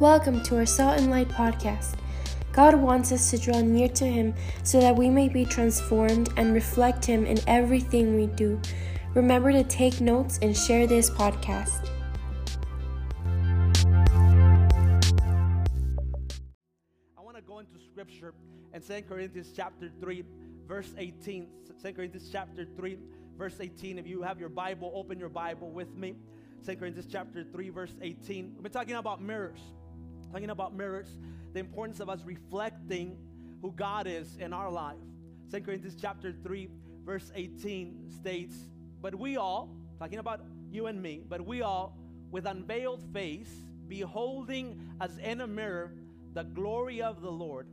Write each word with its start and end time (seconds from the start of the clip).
Welcome 0.00 0.42
to 0.44 0.56
our 0.56 0.64
Salt 0.64 0.98
and 0.98 1.10
Light 1.10 1.28
podcast. 1.28 1.96
God 2.52 2.74
wants 2.74 3.12
us 3.12 3.28
to 3.32 3.38
draw 3.38 3.60
near 3.60 3.86
to 3.88 4.06
Him 4.06 4.32
so 4.62 4.80
that 4.80 4.96
we 4.96 5.10
may 5.10 5.28
be 5.28 5.44
transformed 5.44 6.30
and 6.38 6.54
reflect 6.54 7.04
Him 7.04 7.26
in 7.26 7.38
everything 7.46 8.16
we 8.16 8.28
do. 8.28 8.58
Remember 9.12 9.52
to 9.52 9.62
take 9.62 10.00
notes 10.00 10.38
and 10.40 10.56
share 10.56 10.86
this 10.86 11.10
podcast. 11.10 11.90
I 17.18 17.20
want 17.20 17.36
to 17.36 17.42
go 17.42 17.58
into 17.58 17.78
scripture 17.92 18.32
and 18.72 18.82
2 18.82 19.02
Corinthians 19.06 19.52
chapter 19.54 19.90
3, 20.00 20.24
verse 20.66 20.94
18. 20.96 21.46
2 21.82 21.92
Corinthians 21.92 22.30
chapter 22.32 22.64
3, 22.64 22.96
verse 23.36 23.56
18. 23.60 23.98
If 23.98 24.06
you 24.06 24.22
have 24.22 24.40
your 24.40 24.48
Bible, 24.48 24.92
open 24.94 25.18
your 25.18 25.28
Bible 25.28 25.68
with 25.68 25.94
me. 25.94 26.14
2 26.64 26.76
Corinthians 26.76 27.08
chapter 27.12 27.44
3, 27.44 27.68
verse 27.68 27.92
18. 28.00 28.52
We've 28.54 28.62
been 28.62 28.72
talking 28.72 28.94
about 28.94 29.20
mirrors. 29.20 29.60
Talking 30.32 30.50
about 30.50 30.74
mirrors, 30.74 31.08
the 31.52 31.60
importance 31.60 32.00
of 32.00 32.08
us 32.08 32.20
reflecting 32.24 33.16
who 33.62 33.72
God 33.72 34.06
is 34.06 34.36
in 34.38 34.52
our 34.52 34.70
life. 34.70 34.96
2 35.50 35.60
Corinthians 35.62 35.96
chapter 36.00 36.32
3, 36.32 36.68
verse 37.04 37.32
18 37.34 38.10
states, 38.20 38.54
But 39.02 39.14
we 39.14 39.36
all, 39.36 39.74
talking 39.98 40.18
about 40.18 40.42
you 40.70 40.86
and 40.86 41.02
me, 41.02 41.22
but 41.28 41.44
we 41.44 41.62
all, 41.62 41.96
with 42.30 42.46
unveiled 42.46 43.02
face, 43.12 43.50
beholding 43.88 44.80
as 45.00 45.18
in 45.18 45.40
a 45.40 45.46
mirror 45.46 45.92
the 46.32 46.44
glory 46.44 47.02
of 47.02 47.20
the 47.20 47.30
Lord, 47.30 47.66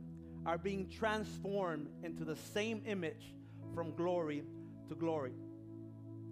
are 0.44 0.58
being 0.58 0.88
transformed 0.88 1.88
into 2.02 2.24
the 2.24 2.36
same 2.36 2.82
image 2.86 3.34
from 3.74 3.94
glory 3.94 4.42
to 4.88 4.94
glory. 4.96 5.32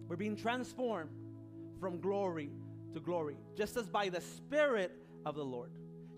We're 0.08 0.16
being 0.16 0.36
transformed 0.36 1.10
from 1.78 2.00
glory 2.00 2.50
to 2.94 3.00
glory, 3.00 3.36
just 3.56 3.76
as 3.76 3.88
by 3.88 4.08
the 4.08 4.20
Spirit 4.20 4.90
of 5.24 5.34
the 5.36 5.44
Lord. 5.44 5.70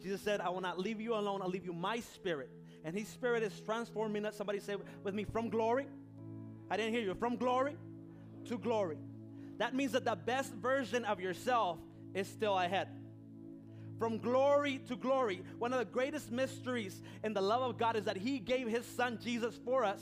Jesus 0.03 0.21
said, 0.21 0.41
I 0.41 0.49
will 0.51 0.61
not 0.61 0.79
leave 0.79 1.01
you 1.01 1.15
alone, 1.15 1.43
I'll 1.43 1.49
leave 1.49 1.65
you 1.65 1.73
my 1.73 2.01
spirit. 2.01 2.51
And 2.85 2.97
his 2.97 3.09
spirit 3.09 3.43
is 3.43 3.61
transforming 3.61 4.25
us. 4.25 4.37
Somebody 4.37 4.61
say 4.61 4.77
with 5.03 5.15
me, 5.15 5.25
from 5.25 5.49
glory. 5.49 5.87
I 6.71 6.77
didn't 6.77 6.93
hear 6.93 7.03
you. 7.03 7.15
From 7.15 7.37
glory 7.37 7.77
to 8.47 8.59
glory. 8.59 8.99
That 9.59 9.75
means 9.75 9.93
that 9.93 10.05
the 10.05 10.17
best 10.17 10.53
version 10.55 11.05
of 11.05 11.21
yourself 11.21 11.79
is 12.15 12.29
still 12.29 12.59
ahead. 12.59 12.89
From 13.99 14.19
glory 14.19 14.81
to 14.89 14.97
glory. 14.97 15.43
One 15.59 15.73
of 15.73 15.81
the 15.81 15.85
greatest 15.85 16.31
mysteries 16.31 17.03
in 17.25 17.35
the 17.35 17.41
love 17.41 17.63
of 17.63 17.79
God 17.79 17.97
is 17.97 18.05
that 18.05 18.17
He 18.17 18.39
gave 18.39 18.69
His 18.69 18.87
Son 18.87 19.19
Jesus 19.23 19.59
for 19.65 19.85
us. 19.85 20.01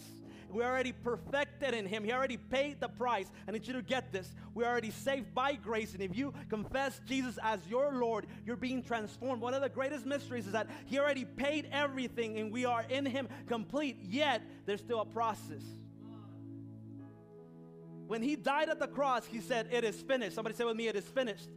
We're 0.51 0.65
already 0.65 0.93
perfected 0.93 1.75
in 1.75 1.87
Him. 1.87 2.05
He 2.05 2.13
already 2.13 2.37
paid 2.37 2.81
the 2.81 2.89
price. 2.89 3.31
I 3.47 3.53
need 3.53 3.67
you 3.67 3.75
to 3.75 3.83
get 3.83 4.13
this. 4.13 4.35
We're 4.55 4.67
already 4.67 4.91
saved 4.91 5.35
by 5.35 5.55
grace. 5.55 5.93
And 5.93 6.03
if 6.03 6.17
you 6.17 6.33
confess 6.49 7.01
Jesus 7.07 7.39
as 7.43 7.61
your 7.69 7.93
Lord, 7.93 8.27
you're 8.45 8.57
being 8.57 8.83
transformed. 8.83 9.43
One 9.43 9.55
of 9.55 9.63
the 9.63 9.69
greatest 9.69 10.07
mysteries 10.07 10.47
is 10.47 10.53
that 10.53 10.69
He 10.87 10.99
already 10.99 11.25
paid 11.25 11.69
everything 11.73 12.39
and 12.39 12.53
we 12.53 12.65
are 12.65 12.85
in 12.89 13.07
Him 13.07 13.29
complete, 13.47 13.99
yet 14.03 14.43
there's 14.65 14.81
still 14.81 15.01
a 15.01 15.07
process. 15.07 15.63
When 18.07 18.23
He 18.23 18.37
died 18.37 18.69
at 18.69 18.79
the 18.79 18.89
cross, 18.89 19.27
He 19.27 19.41
said, 19.41 19.69
It 19.73 19.85
is 19.85 19.97
finished. 19.97 20.35
Somebody 20.35 20.55
say 20.55 20.65
with 20.65 20.77
me, 20.77 20.89
It 20.89 20.97
is 20.97 21.05
finished. 21.05 21.49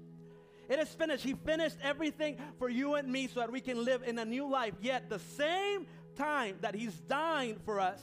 It 0.67 0.78
is 0.78 0.90
finished. 0.90 1.23
He 1.23 1.34
finished 1.34 1.78
everything 1.82 2.38
for 2.60 2.70
you 2.70 2.94
and 2.94 3.12
me 3.12 3.28
so 3.28 3.40
that 3.40 3.52
we 3.52 3.60
can 3.60 3.84
live 3.84 4.04
in 4.04 4.20
a 4.20 4.26
new 4.26 4.48
life. 4.48 4.76
Yet, 4.82 5.10
the 5.10 5.20
same 5.20 5.88
time 6.16 6.58
that 6.62 6.76
He's 6.76 6.94
dying 6.94 7.58
for 7.66 7.80
us, 7.80 8.02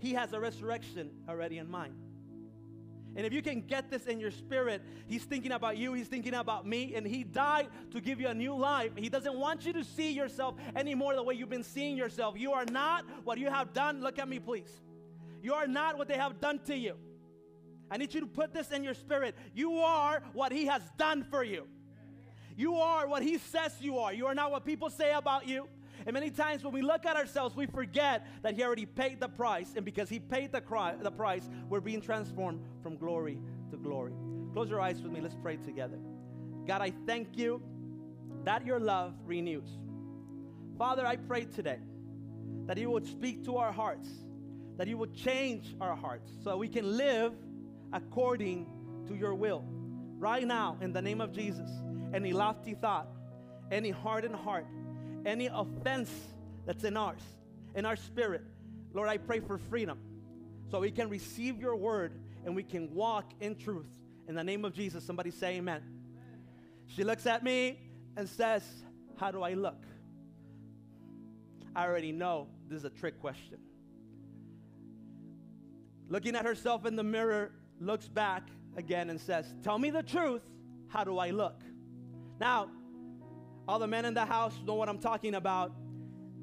he 0.00 0.14
has 0.14 0.32
a 0.32 0.40
resurrection 0.40 1.10
already 1.28 1.58
in 1.58 1.70
mind. 1.70 1.94
And 3.16 3.26
if 3.26 3.32
you 3.32 3.42
can 3.42 3.60
get 3.62 3.90
this 3.90 4.06
in 4.06 4.20
your 4.20 4.30
spirit, 4.30 4.82
He's 5.06 5.24
thinking 5.24 5.52
about 5.52 5.76
you, 5.76 5.92
He's 5.92 6.06
thinking 6.06 6.34
about 6.34 6.66
me, 6.66 6.94
and 6.94 7.06
He 7.06 7.24
died 7.24 7.68
to 7.90 8.00
give 8.00 8.20
you 8.20 8.28
a 8.28 8.34
new 8.34 8.54
life. 8.54 8.92
He 8.96 9.08
doesn't 9.08 9.36
want 9.36 9.66
you 9.66 9.72
to 9.72 9.84
see 9.84 10.12
yourself 10.12 10.54
anymore 10.76 11.14
the 11.16 11.22
way 11.22 11.34
you've 11.34 11.50
been 11.50 11.64
seeing 11.64 11.96
yourself. 11.96 12.36
You 12.38 12.52
are 12.52 12.64
not 12.64 13.04
what 13.24 13.38
you 13.38 13.50
have 13.50 13.72
done. 13.72 14.00
Look 14.00 14.18
at 14.18 14.28
me, 14.28 14.38
please. 14.38 14.70
You 15.42 15.54
are 15.54 15.66
not 15.66 15.98
what 15.98 16.06
they 16.06 16.16
have 16.16 16.40
done 16.40 16.60
to 16.66 16.76
you. 16.76 16.94
I 17.90 17.96
need 17.96 18.14
you 18.14 18.20
to 18.20 18.26
put 18.26 18.54
this 18.54 18.70
in 18.70 18.84
your 18.84 18.94
spirit. 18.94 19.34
You 19.54 19.78
are 19.78 20.22
what 20.32 20.52
He 20.52 20.66
has 20.66 20.82
done 20.96 21.24
for 21.24 21.42
you. 21.42 21.66
You 22.56 22.76
are 22.76 23.08
what 23.08 23.22
He 23.22 23.38
says 23.38 23.74
you 23.80 23.98
are. 23.98 24.12
You 24.12 24.26
are 24.26 24.34
not 24.34 24.52
what 24.52 24.64
people 24.64 24.88
say 24.88 25.12
about 25.12 25.48
you. 25.48 25.68
And 26.06 26.14
many 26.14 26.30
times 26.30 26.64
when 26.64 26.72
we 26.72 26.82
look 26.82 27.06
at 27.06 27.16
ourselves, 27.16 27.54
we 27.56 27.66
forget 27.66 28.26
that 28.42 28.54
He 28.54 28.62
already 28.62 28.86
paid 28.86 29.20
the 29.20 29.28
price. 29.28 29.72
And 29.76 29.84
because 29.84 30.08
He 30.08 30.18
paid 30.18 30.52
the, 30.52 30.62
the 31.00 31.10
price, 31.10 31.48
we're 31.68 31.80
being 31.80 32.00
transformed 32.00 32.60
from 32.82 32.96
glory 32.96 33.38
to 33.70 33.76
glory. 33.76 34.12
Close 34.52 34.70
your 34.70 34.80
eyes 34.80 35.00
with 35.00 35.12
me. 35.12 35.20
Let's 35.20 35.36
pray 35.40 35.56
together. 35.56 35.98
God, 36.66 36.82
I 36.82 36.92
thank 37.06 37.36
you 37.36 37.62
that 38.44 38.64
your 38.64 38.80
love 38.80 39.14
renews. 39.26 39.68
Father, 40.78 41.06
I 41.06 41.16
pray 41.16 41.44
today 41.44 41.78
that 42.66 42.78
you 42.78 42.90
would 42.90 43.06
speak 43.06 43.44
to 43.44 43.56
our 43.56 43.72
hearts, 43.72 44.08
that 44.76 44.88
you 44.88 44.96
would 44.96 45.14
change 45.14 45.76
our 45.80 45.94
hearts 45.94 46.30
so 46.42 46.56
we 46.56 46.68
can 46.68 46.96
live 46.96 47.32
according 47.92 48.66
to 49.08 49.14
your 49.14 49.34
will. 49.34 49.64
Right 50.18 50.46
now, 50.46 50.78
in 50.80 50.92
the 50.92 51.02
name 51.02 51.20
of 51.20 51.32
Jesus, 51.32 51.70
any 52.14 52.32
lofty 52.32 52.74
thought, 52.74 53.08
any 53.70 53.90
hardened 53.90 54.36
heart, 54.36 54.66
any 55.24 55.46
offense 55.46 56.10
that's 56.66 56.84
in 56.84 56.96
ours, 56.96 57.22
in 57.74 57.86
our 57.86 57.96
spirit. 57.96 58.42
Lord, 58.92 59.08
I 59.08 59.16
pray 59.16 59.40
for 59.40 59.58
freedom 59.58 59.98
so 60.70 60.80
we 60.80 60.90
can 60.90 61.08
receive 61.08 61.60
your 61.60 61.76
word 61.76 62.12
and 62.44 62.54
we 62.54 62.62
can 62.62 62.92
walk 62.94 63.32
in 63.40 63.56
truth. 63.56 63.88
In 64.28 64.34
the 64.34 64.44
name 64.44 64.64
of 64.64 64.74
Jesus, 64.74 65.04
somebody 65.04 65.30
say 65.30 65.56
amen. 65.56 65.82
amen. 65.82 66.40
She 66.86 67.04
looks 67.04 67.26
at 67.26 67.42
me 67.42 67.78
and 68.16 68.28
says, 68.28 68.62
How 69.16 69.30
do 69.30 69.42
I 69.42 69.54
look? 69.54 69.84
I 71.74 71.84
already 71.86 72.12
know 72.12 72.48
this 72.68 72.78
is 72.78 72.84
a 72.84 72.90
trick 72.90 73.20
question. 73.20 73.58
Looking 76.08 76.34
at 76.34 76.44
herself 76.44 76.86
in 76.86 76.96
the 76.96 77.04
mirror, 77.04 77.52
looks 77.80 78.08
back 78.08 78.48
again 78.76 79.10
and 79.10 79.20
says, 79.20 79.52
Tell 79.62 79.78
me 79.78 79.90
the 79.90 80.02
truth. 80.02 80.42
How 80.88 81.04
do 81.04 81.18
I 81.18 81.30
look? 81.30 81.60
Now, 82.40 82.68
all 83.68 83.78
the 83.78 83.86
men 83.86 84.04
in 84.04 84.14
the 84.14 84.24
house 84.24 84.54
know 84.66 84.74
what 84.74 84.88
I'm 84.88 84.98
talking 84.98 85.34
about. 85.34 85.72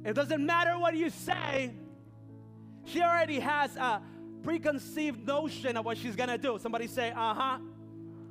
It 0.05 0.13
doesn't 0.13 0.45
matter 0.45 0.77
what 0.79 0.95
you 0.95 1.09
say, 1.09 1.73
she 2.85 3.01
already 3.01 3.39
has 3.39 3.75
a 3.75 4.01
preconceived 4.43 5.27
notion 5.27 5.75
of 5.75 5.83
what 5.83 5.97
she's 5.97 6.15
gonna 6.15 6.37
do. 6.37 6.57
Somebody 6.61 6.87
say, 6.87 7.11
uh 7.11 7.33
huh. 7.33 7.59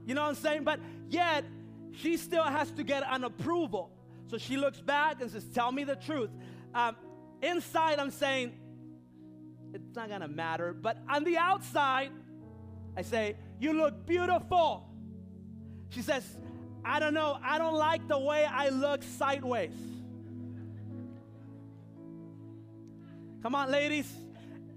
You 0.06 0.14
know 0.14 0.22
what 0.22 0.28
I'm 0.28 0.34
saying? 0.36 0.64
But 0.64 0.80
yet, 1.08 1.44
she 1.92 2.16
still 2.16 2.44
has 2.44 2.70
to 2.72 2.84
get 2.84 3.02
an 3.06 3.24
approval. 3.24 3.90
So 4.28 4.38
she 4.38 4.56
looks 4.56 4.80
back 4.80 5.20
and 5.20 5.30
says, 5.30 5.44
Tell 5.44 5.70
me 5.70 5.84
the 5.84 5.96
truth. 5.96 6.30
Um, 6.74 6.96
inside, 7.42 7.98
I'm 7.98 8.10
saying, 8.10 8.52
It's 9.74 9.94
not 9.94 10.08
gonna 10.08 10.28
matter. 10.28 10.72
But 10.72 10.98
on 11.08 11.24
the 11.24 11.36
outside, 11.36 12.10
I 12.96 13.02
say, 13.02 13.36
You 13.60 13.74
look 13.74 14.06
beautiful. 14.06 14.88
She 15.90 16.02
says, 16.02 16.24
I 16.86 17.00
don't 17.00 17.14
know, 17.14 17.36
I 17.42 17.58
don't 17.58 17.74
like 17.74 18.06
the 18.06 18.18
way 18.18 18.44
I 18.44 18.68
look 18.68 19.02
sideways. 19.02 19.72
Come 23.42 23.56
on, 23.56 23.72
ladies. 23.72 24.10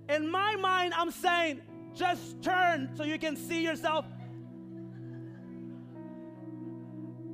In 0.09 0.29
my 0.29 0.55
mind, 0.55 0.95
I'm 0.95 1.11
saying, 1.11 1.61
just 1.93 2.41
turn 2.41 2.89
so 2.95 3.03
you 3.03 3.19
can 3.19 3.35
see 3.35 3.63
yourself. 3.63 4.05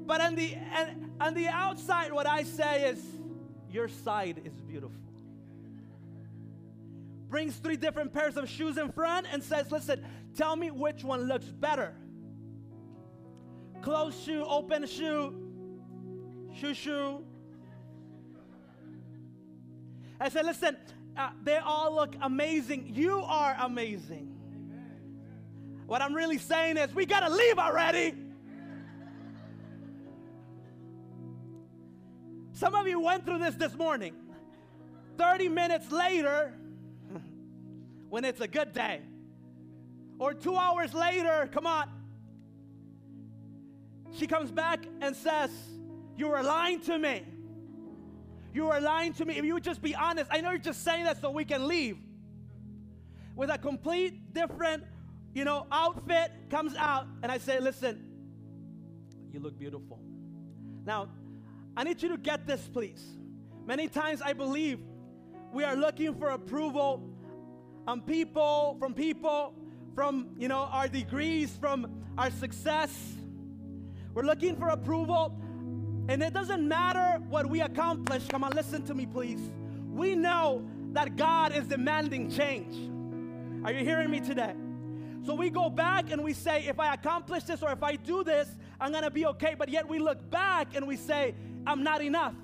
But 0.06 0.20
on 0.20 0.36
the 0.36 0.54
and 0.54 1.10
on 1.22 1.34
the 1.34 1.48
outside, 1.48 2.12
what 2.12 2.28
I 2.28 2.44
say 2.44 2.90
is, 2.90 3.02
your 3.72 3.88
side 3.88 4.42
is 4.44 4.54
beautiful. 4.62 5.00
Brings 7.30 7.56
three 7.56 7.78
different 7.78 8.14
pairs 8.14 8.36
of 8.36 8.50
shoes 8.50 8.78
in 8.78 8.92
front 8.92 9.28
and 9.32 9.42
says, 9.42 9.72
listen, 9.72 10.06
tell 10.36 10.56
me 10.56 10.70
which 10.70 11.04
one 11.04 11.24
looks 11.24 11.46
better 11.46 11.96
closed 13.86 14.20
shoe, 14.26 14.44
open 14.44 14.88
shoe, 14.88 15.32
shoe, 16.60 16.74
shoe. 16.74 17.24
I 20.20 20.28
said, 20.30 20.44
listen, 20.44 20.76
uh, 21.16 21.30
they 21.44 21.58
all 21.58 21.94
look 21.94 22.16
amazing. 22.20 22.92
You 22.96 23.22
are 23.22 23.56
amazing. 23.60 24.36
What 25.86 26.02
I'm 26.02 26.16
really 26.16 26.40
saying 26.40 26.78
is, 26.78 26.96
we 26.96 27.06
got 27.06 27.20
to 27.28 27.30
leave 27.30 27.60
already. 27.60 28.16
Some 32.54 32.74
of 32.74 32.88
you 32.88 33.00
went 33.00 33.24
through 33.24 33.38
this 33.38 33.54
this 33.54 33.76
morning. 33.76 34.16
30 35.20 35.50
minutes 35.50 35.92
later, 35.92 36.56
when 38.10 38.26
it's 38.26 38.42
a 38.42 38.48
good 38.48 38.74
day, 38.74 39.02
or 40.18 40.34
two 40.34 40.56
hours 40.56 40.92
later, 40.96 41.48
come 41.54 41.68
on, 41.68 41.88
she 44.18 44.28
comes 44.28 44.52
back 44.52 44.86
and 45.02 45.16
says, 45.16 45.50
You 46.18 46.30
were 46.30 46.42
lying 46.42 46.80
to 46.82 46.98
me. 46.98 47.24
You 48.54 48.66
were 48.66 48.80
lying 48.80 49.14
to 49.14 49.26
me. 49.26 49.38
If 49.38 49.44
you 49.44 49.54
would 49.54 49.64
just 49.64 49.82
be 49.82 49.94
honest, 49.96 50.30
I 50.32 50.42
know 50.42 50.52
you're 50.52 50.60
just 50.60 50.84
saying 50.84 51.04
that 51.04 51.20
so 51.20 51.30
we 51.30 51.44
can 51.44 51.68
leave. 51.68 51.98
With 53.36 53.50
a 53.50 53.58
complete 53.58 54.34
different, 54.34 54.84
you 55.34 55.44
know, 55.44 55.68
outfit 55.72 56.32
comes 56.50 56.74
out, 56.76 57.08
and 57.22 57.32
I 57.32 57.38
say, 57.38 57.60
Listen, 57.60 58.06
you 59.34 59.40
look 59.40 59.60
beautiful. 59.60 60.00
Now, 60.86 61.10
I 61.76 61.84
need 61.84 62.02
you 62.02 62.10
to 62.10 62.18
get 62.18 62.48
this, 62.48 62.70
please. 62.72 63.04
Many 63.66 63.88
times 63.88 64.22
I 64.22 64.34
believe 64.34 64.80
we 65.52 65.64
are 65.64 65.76
looking 65.76 66.16
for 66.16 66.30
approval 66.30 67.04
on 67.88 68.02
people, 68.02 68.78
from 68.80 68.94
people, 68.94 69.54
from 69.94 70.30
you 70.38 70.48
know 70.48 70.70
our 70.72 70.88
degrees, 70.88 71.56
from 71.60 72.04
our 72.18 72.32
success. 72.32 73.16
We're 74.16 74.24
looking 74.24 74.56
for 74.56 74.70
approval, 74.70 75.38
and 76.08 76.24
it 76.24 76.34
doesn't 76.34 76.66
matter 76.66 77.22
what 77.28 77.50
we 77.50 77.60
accomplish. 77.60 78.26
Come 78.30 78.46
on, 78.46 78.52
listen 78.54 78.82
to 78.84 78.94
me, 78.94 79.06
please. 79.06 79.52
We 79.92 80.16
know 80.16 80.66
that 80.94 81.18
God 81.18 81.54
is 81.54 81.68
demanding 81.68 82.32
change. 82.32 82.76
Are 83.66 83.74
you 83.74 83.84
hearing 83.84 84.10
me 84.10 84.22
today? 84.22 84.54
So 85.26 85.36
we 85.36 85.50
go 85.50 85.70
back 85.70 86.12
and 86.12 86.24
we 86.24 86.32
say, 86.32 86.66
if 86.66 86.80
I 86.80 86.94
accomplish 86.94 87.44
this 87.44 87.62
or 87.62 87.74
if 87.74 87.84
I 87.84 87.98
do 87.98 88.24
this, 88.24 88.48
I'm 88.80 88.94
gonna 88.94 89.12
be 89.12 89.26
okay. 89.26 89.54
But 89.54 89.68
yet 89.68 89.86
we 89.86 90.00
look 90.00 90.30
back 90.30 90.76
and 90.76 90.88
we 90.88 90.96
say, 90.96 91.36
I'm 91.68 91.84
not 91.84 92.02
enough. 92.02 92.36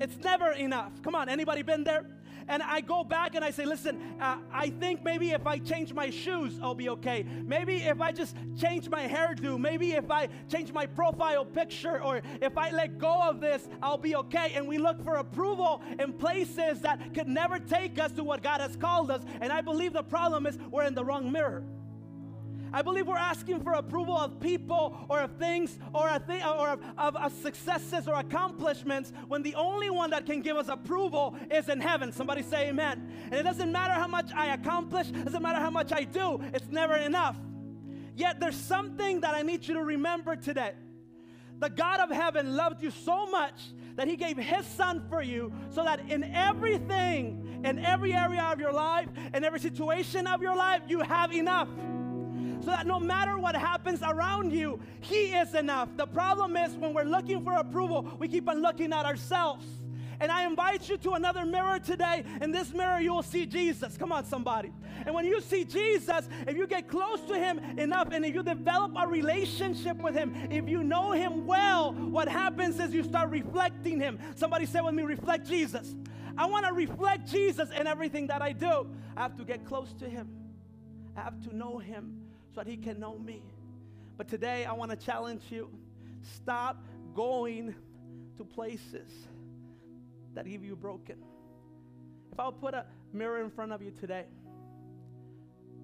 It's 0.00 0.16
never 0.18 0.52
enough. 0.52 0.92
Come 1.02 1.16
on, 1.16 1.28
anybody 1.28 1.62
been 1.62 1.82
there? 1.82 2.06
And 2.48 2.62
I 2.62 2.80
go 2.80 3.04
back 3.04 3.34
and 3.34 3.44
I 3.44 3.50
say, 3.50 3.64
listen, 3.64 4.00
uh, 4.20 4.38
I 4.52 4.70
think 4.70 5.04
maybe 5.04 5.30
if 5.30 5.46
I 5.46 5.58
change 5.58 5.92
my 5.92 6.10
shoes, 6.10 6.58
I'll 6.62 6.74
be 6.74 6.88
okay. 6.90 7.24
Maybe 7.44 7.76
if 7.76 8.00
I 8.00 8.12
just 8.12 8.36
change 8.56 8.88
my 8.88 9.06
hairdo, 9.06 9.58
maybe 9.58 9.92
if 9.92 10.10
I 10.10 10.28
change 10.48 10.72
my 10.72 10.86
profile 10.86 11.44
picture, 11.44 12.02
or 12.02 12.22
if 12.40 12.56
I 12.56 12.70
let 12.70 12.98
go 12.98 13.20
of 13.22 13.40
this, 13.40 13.68
I'll 13.82 13.98
be 13.98 14.16
okay. 14.16 14.52
And 14.54 14.66
we 14.66 14.78
look 14.78 15.02
for 15.02 15.16
approval 15.16 15.82
in 15.98 16.12
places 16.12 16.80
that 16.82 17.14
could 17.14 17.28
never 17.28 17.58
take 17.58 17.98
us 17.98 18.12
to 18.12 18.24
what 18.24 18.42
God 18.42 18.60
has 18.60 18.76
called 18.76 19.10
us. 19.10 19.22
And 19.40 19.52
I 19.52 19.60
believe 19.60 19.92
the 19.92 20.02
problem 20.02 20.46
is 20.46 20.58
we're 20.70 20.84
in 20.84 20.94
the 20.94 21.04
wrong 21.04 21.30
mirror. 21.32 21.64
I 22.72 22.82
believe 22.82 23.06
we're 23.06 23.16
asking 23.16 23.62
for 23.62 23.72
approval 23.72 24.16
of 24.16 24.40
people 24.40 25.06
or 25.08 25.20
of 25.20 25.32
things 25.32 25.78
or, 25.92 26.08
a 26.08 26.18
thing, 26.18 26.42
or 26.42 26.70
of, 26.70 26.80
of, 26.98 27.16
of 27.16 27.32
successes 27.32 28.08
or 28.08 28.14
accomplishments 28.14 29.12
when 29.28 29.42
the 29.42 29.54
only 29.54 29.90
one 29.90 30.10
that 30.10 30.26
can 30.26 30.40
give 30.40 30.56
us 30.56 30.68
approval 30.68 31.36
is 31.50 31.68
in 31.68 31.80
heaven. 31.80 32.12
Somebody 32.12 32.42
say 32.42 32.68
amen. 32.68 33.10
And 33.24 33.34
it 33.34 33.42
doesn't 33.42 33.70
matter 33.70 33.94
how 33.94 34.08
much 34.08 34.30
I 34.34 34.54
accomplish, 34.54 35.08
doesn't 35.08 35.42
matter 35.42 35.60
how 35.60 35.70
much 35.70 35.92
I 35.92 36.04
do, 36.04 36.40
it's 36.52 36.68
never 36.68 36.96
enough. 36.96 37.36
Yet 38.16 38.40
there's 38.40 38.56
something 38.56 39.20
that 39.20 39.34
I 39.34 39.42
need 39.42 39.66
you 39.66 39.74
to 39.74 39.82
remember 39.82 40.36
today. 40.36 40.72
The 41.58 41.70
God 41.70 42.00
of 42.00 42.10
heaven 42.10 42.56
loved 42.56 42.82
you 42.82 42.90
so 42.90 43.26
much 43.26 43.60
that 43.96 44.08
he 44.08 44.16
gave 44.16 44.36
his 44.36 44.66
son 44.66 45.02
for 45.08 45.22
you 45.22 45.52
so 45.70 45.82
that 45.84 46.00
in 46.10 46.22
everything, 46.22 47.62
in 47.64 47.78
every 47.78 48.12
area 48.12 48.42
of 48.42 48.60
your 48.60 48.72
life, 48.72 49.08
in 49.32 49.42
every 49.42 49.60
situation 49.60 50.26
of 50.26 50.42
your 50.42 50.54
life, 50.54 50.82
you 50.86 51.00
have 51.00 51.32
enough 51.32 51.68
so 52.60 52.70
that 52.70 52.86
no 52.86 52.98
matter 52.98 53.38
what 53.38 53.54
happens 53.54 54.02
around 54.02 54.52
you, 54.52 54.80
He 55.00 55.34
is 55.34 55.54
enough. 55.54 55.88
The 55.96 56.06
problem 56.06 56.56
is 56.56 56.74
when 56.74 56.94
we're 56.94 57.04
looking 57.04 57.44
for 57.44 57.54
approval, 57.54 58.16
we 58.18 58.28
keep 58.28 58.48
on 58.48 58.62
looking 58.62 58.92
at 58.92 59.04
ourselves. 59.04 59.64
And 60.20 60.32
I 60.32 60.46
invite 60.46 60.88
you 60.88 60.96
to 60.98 61.12
another 61.12 61.44
mirror 61.44 61.78
today. 61.78 62.24
In 62.40 62.50
this 62.50 62.72
mirror, 62.72 63.00
you 63.00 63.12
will 63.12 63.22
see 63.22 63.44
Jesus. 63.46 63.96
Come 63.96 64.12
on, 64.12 64.24
somebody. 64.24 64.72
And 65.04 65.14
when 65.14 65.26
you 65.26 65.40
see 65.40 65.64
Jesus, 65.64 66.28
if 66.46 66.56
you 66.56 66.66
get 66.66 66.88
close 66.88 67.20
to 67.22 67.38
Him 67.38 67.58
enough 67.78 68.08
and 68.12 68.24
if 68.24 68.34
you 68.34 68.42
develop 68.42 68.92
a 68.98 69.06
relationship 69.06 69.98
with 69.98 70.14
Him, 70.14 70.34
if 70.50 70.68
you 70.68 70.82
know 70.82 71.12
Him 71.12 71.46
well, 71.46 71.92
what 71.92 72.28
happens 72.28 72.80
is 72.80 72.94
you 72.94 73.04
start 73.04 73.30
reflecting 73.30 74.00
Him. 74.00 74.18
Somebody 74.36 74.66
say 74.66 74.80
with 74.80 74.94
me, 74.94 75.02
reflect 75.02 75.46
Jesus. 75.46 75.94
I 76.38 76.46
want 76.46 76.66
to 76.66 76.72
reflect 76.72 77.30
Jesus 77.30 77.70
in 77.70 77.86
everything 77.86 78.26
that 78.28 78.42
I 78.42 78.52
do. 78.52 78.88
I 79.16 79.22
have 79.22 79.36
to 79.36 79.44
get 79.44 79.64
close 79.64 79.92
to 79.94 80.08
Him, 80.08 80.28
I 81.16 81.22
have 81.22 81.40
to 81.42 81.54
know 81.54 81.78
Him 81.78 82.25
so 82.56 82.62
that 82.62 82.70
He 82.70 82.78
can 82.78 82.98
know 82.98 83.18
me. 83.18 83.42
But 84.16 84.28
today, 84.28 84.64
I 84.64 84.72
want 84.72 84.90
to 84.90 84.96
challenge 84.96 85.42
you 85.50 85.68
stop 86.22 86.82
going 87.14 87.74
to 88.38 88.44
places 88.44 89.10
that 90.34 90.46
leave 90.46 90.64
you 90.64 90.74
broken. 90.74 91.16
If 92.32 92.40
I 92.40 92.46
would 92.46 92.58
put 92.58 92.72
a 92.72 92.86
mirror 93.12 93.42
in 93.42 93.50
front 93.50 93.72
of 93.72 93.82
you 93.82 93.90
today, 93.90 94.24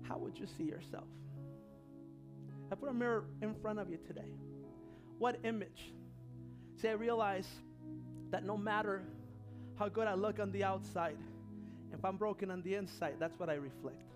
how 0.03 0.17
would 0.17 0.39
you 0.39 0.47
see 0.57 0.65
yourself? 0.65 1.05
I 2.71 2.75
put 2.75 2.89
a 2.89 2.95
mirror 2.95 3.25
in 3.43 3.55
front 3.61 3.79
of 3.79 3.91
you 3.91 3.99
today. 4.07 4.33
What 5.19 5.39
image? 5.45 5.93
See, 6.81 6.89
I 6.89 6.93
realize 6.93 7.49
that 8.31 8.45
no 8.45 8.57
matter 8.57 9.03
how 9.79 9.91
good 9.91 10.09
I 10.09 10.15
look 10.15 10.41
on 10.41 10.51
the 10.53 10.65
outside, 10.65 11.19
if 11.93 12.03
I'm 12.03 12.17
broken 12.17 12.51
on 12.51 12.63
the 12.63 12.75
inside, 12.77 13.17
that's 13.19 13.39
what 13.39 13.51
I 13.51 13.55
reflect. 13.55 14.12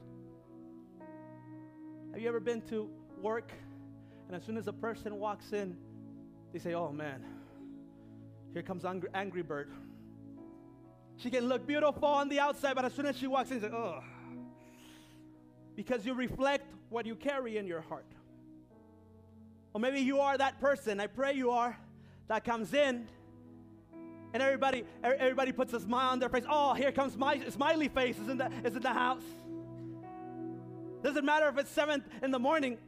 Have 2.17 2.23
you 2.23 2.31
ever 2.31 2.41
been 2.41 2.63
to 2.71 2.89
work 3.21 3.53
and 4.27 4.35
as 4.35 4.43
soon 4.43 4.57
as 4.57 4.69
a 4.69 4.73
person 4.73 5.19
walks 5.19 5.53
in, 5.53 5.77
they 6.51 6.59
say, 6.59 6.73
Oh 6.73 6.91
man, 6.91 7.23
here 8.55 8.63
comes 8.63 8.87
Angry, 8.87 9.11
angry 9.13 9.43
Bird. 9.43 9.71
She 11.19 11.29
can 11.29 11.47
look 11.47 11.67
beautiful 11.67 12.09
on 12.09 12.31
the 12.31 12.41
outside, 12.41 12.75
but 12.75 12.87
as 12.87 12.95
soon 12.95 13.05
as 13.05 13.19
she 13.19 13.27
walks 13.27 13.51
in, 13.51 13.61
say, 13.61 13.67
Oh. 13.67 14.01
Because 15.75 16.07
you 16.07 16.15
reflect 16.15 16.65
what 16.89 17.05
you 17.05 17.17
carry 17.17 17.59
in 17.59 17.67
your 17.67 17.83
heart. 17.83 18.11
Or 19.75 19.81
maybe 19.83 20.01
you 20.01 20.21
are 20.21 20.39
that 20.39 20.59
person, 20.59 21.01
I 21.01 21.09
pray 21.09 21.35
you 21.35 21.51
are, 21.51 21.77
that 22.29 22.45
comes 22.47 22.73
in 22.73 23.09
and 24.33 24.43
everybody 24.43 24.85
everybody 25.05 25.53
puts 25.53 25.75
a 25.75 25.81
smile 25.81 26.13
on 26.13 26.19
their 26.19 26.31
face. 26.31 26.45
Oh, 26.49 26.73
here 26.73 26.93
comes 26.93 27.15
my 27.15 27.47
smiley 27.51 27.89
face 27.89 28.19
is 28.19 28.31
in 28.31 28.39
the, 28.39 28.51
is 28.65 28.75
in 28.75 28.81
the 28.81 28.95
house. 28.95 29.21
Doesn't 31.03 31.25
matter 31.25 31.49
if 31.49 31.59
it's 31.59 31.71
seventh 31.71 32.05
in 32.23 32.31
the 32.31 32.39
morning, 32.39 32.79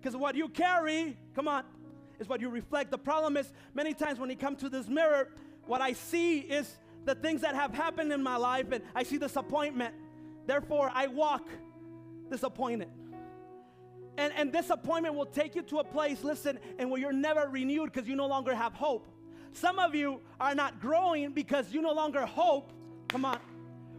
because 0.00 0.16
what 0.16 0.34
you 0.34 0.48
carry, 0.48 1.16
come 1.34 1.48
on, 1.48 1.64
is 2.18 2.28
what 2.28 2.40
you 2.40 2.48
reflect. 2.48 2.90
The 2.90 2.98
problem 2.98 3.36
is, 3.36 3.52
many 3.74 3.94
times 3.94 4.18
when 4.18 4.30
you 4.30 4.36
come 4.36 4.56
to 4.56 4.68
this 4.68 4.88
mirror, 4.88 5.28
what 5.66 5.80
I 5.80 5.92
see 5.92 6.38
is 6.38 6.76
the 7.04 7.14
things 7.14 7.42
that 7.42 7.54
have 7.54 7.74
happened 7.74 8.12
in 8.12 8.22
my 8.22 8.36
life, 8.36 8.72
and 8.72 8.82
I 8.94 9.02
see 9.02 9.18
disappointment. 9.18 9.94
Therefore, 10.46 10.90
I 10.94 11.08
walk 11.08 11.48
disappointed. 12.30 12.88
And, 14.16 14.32
and 14.34 14.52
disappointment 14.52 15.14
will 15.14 15.26
take 15.26 15.54
you 15.54 15.62
to 15.62 15.78
a 15.78 15.84
place, 15.84 16.24
listen, 16.24 16.58
and 16.78 16.90
where 16.90 17.00
you're 17.00 17.12
never 17.12 17.48
renewed 17.48 17.92
because 17.92 18.08
you 18.08 18.16
no 18.16 18.26
longer 18.26 18.54
have 18.54 18.72
hope. 18.72 19.06
Some 19.52 19.78
of 19.78 19.94
you 19.94 20.20
are 20.40 20.54
not 20.54 20.80
growing 20.80 21.32
because 21.32 21.72
you 21.72 21.80
no 21.80 21.92
longer 21.92 22.26
hope, 22.26 22.72
come 23.08 23.24
on, 23.24 23.38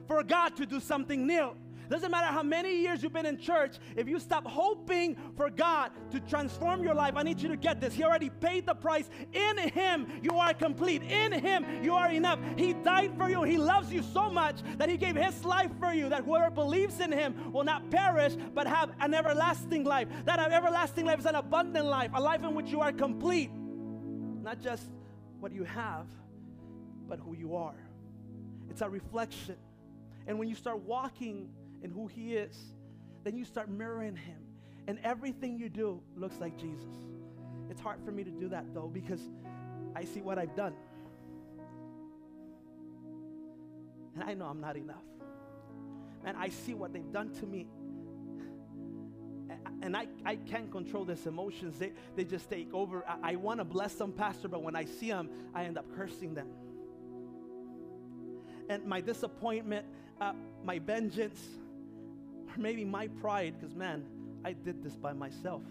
for 0.07 0.21
God 0.23 0.55
to 0.57 0.65
do 0.65 0.79
something 0.79 1.25
new. 1.25 1.55
Doesn't 1.89 2.11
matter 2.11 2.27
how 2.27 2.43
many 2.43 2.81
years 2.81 3.01
you've 3.01 3.13
been 3.13 3.25
in 3.25 3.39
church, 3.39 3.77
if 3.95 4.07
you 4.07 4.19
stop 4.19 4.45
hoping 4.45 5.17
for 5.35 5.49
God 5.49 5.91
to 6.11 6.19
transform 6.19 6.83
your 6.83 6.93
life, 6.93 7.15
I 7.15 7.23
need 7.23 7.41
you 7.41 7.49
to 7.49 7.57
get 7.57 7.81
this. 7.81 7.95
He 7.95 8.03
already 8.03 8.29
paid 8.29 8.67
the 8.67 8.75
price. 8.75 9.09
In 9.33 9.57
Him, 9.57 10.05
you 10.21 10.37
are 10.37 10.53
complete. 10.53 11.01
In 11.01 11.31
Him, 11.31 11.65
you 11.83 11.95
are 11.95 12.11
enough. 12.11 12.39
He 12.57 12.73
died 12.73 13.17
for 13.17 13.27
you. 13.27 13.41
He 13.41 13.57
loves 13.57 13.91
you 13.91 14.03
so 14.03 14.29
much 14.29 14.61
that 14.77 14.87
He 14.87 14.97
gave 14.97 15.15
His 15.15 15.43
life 15.43 15.71
for 15.79 15.91
you, 15.91 16.09
that 16.09 16.23
whoever 16.25 16.51
believes 16.51 16.99
in 16.99 17.11
Him 17.11 17.51
will 17.51 17.63
not 17.63 17.89
perish, 17.89 18.35
but 18.53 18.67
have 18.67 18.91
an 18.99 19.15
everlasting 19.15 19.83
life. 19.83 20.07
That 20.25 20.39
everlasting 20.39 21.07
life 21.07 21.19
is 21.19 21.25
an 21.25 21.35
abundant 21.35 21.87
life, 21.87 22.11
a 22.13 22.21
life 22.21 22.43
in 22.43 22.53
which 22.53 22.69
you 22.69 22.81
are 22.81 22.91
complete. 22.91 23.49
Not 24.43 24.61
just 24.61 24.83
what 25.39 25.51
you 25.51 25.63
have, 25.63 26.05
but 27.07 27.19
who 27.19 27.35
you 27.35 27.55
are. 27.55 27.79
It's 28.69 28.81
a 28.81 28.89
reflection. 28.89 29.55
And 30.27 30.37
when 30.37 30.47
you 30.47 30.55
start 30.55 30.81
walking 30.81 31.49
and 31.83 31.91
who 31.91 32.07
He 32.07 32.35
is, 32.35 32.57
then 33.23 33.35
you 33.35 33.45
start 33.45 33.69
mirroring 33.69 34.15
Him. 34.15 34.37
And 34.87 34.99
everything 35.03 35.57
you 35.57 35.69
do 35.69 36.01
looks 36.15 36.39
like 36.39 36.57
Jesus. 36.57 36.89
It's 37.69 37.81
hard 37.81 37.99
for 38.03 38.11
me 38.11 38.23
to 38.23 38.31
do 38.31 38.49
that 38.49 38.73
though 38.73 38.89
because 38.91 39.21
I 39.95 40.03
see 40.03 40.21
what 40.21 40.39
I've 40.39 40.55
done. 40.55 40.73
And 44.15 44.23
I 44.23 44.33
know 44.33 44.45
I'm 44.45 44.59
not 44.59 44.75
enough. 44.75 45.03
And 46.25 46.35
I 46.35 46.49
see 46.49 46.73
what 46.73 46.91
they've 46.91 47.11
done 47.11 47.31
to 47.35 47.45
me. 47.45 47.67
And 49.81 49.95
I, 49.95 50.07
I 50.25 50.35
can't 50.35 50.69
control 50.71 51.05
these 51.05 51.25
emotions. 51.25 51.79
They, 51.79 51.93
they 52.15 52.25
just 52.25 52.49
take 52.49 52.73
over. 52.73 53.05
I, 53.07 53.33
I 53.33 53.35
want 53.35 53.59
to 53.59 53.63
bless 53.63 53.93
them, 53.95 54.11
Pastor, 54.11 54.47
but 54.47 54.61
when 54.61 54.75
I 54.75 54.85
see 54.85 55.09
them, 55.09 55.29
I 55.55 55.63
end 55.63 55.77
up 55.77 55.85
cursing 55.95 56.33
them. 56.33 56.47
And 58.67 58.85
my 58.85 58.99
disappointment, 58.99 59.85
uh, 60.19 60.33
my 60.63 60.79
vengeance, 60.79 61.39
or 62.49 62.61
maybe 62.61 62.83
my 62.85 63.07
pride, 63.07 63.55
because 63.59 63.75
man, 63.75 64.05
I 64.43 64.53
did 64.53 64.83
this 64.83 64.95
by 64.95 65.13
myself. 65.13 65.61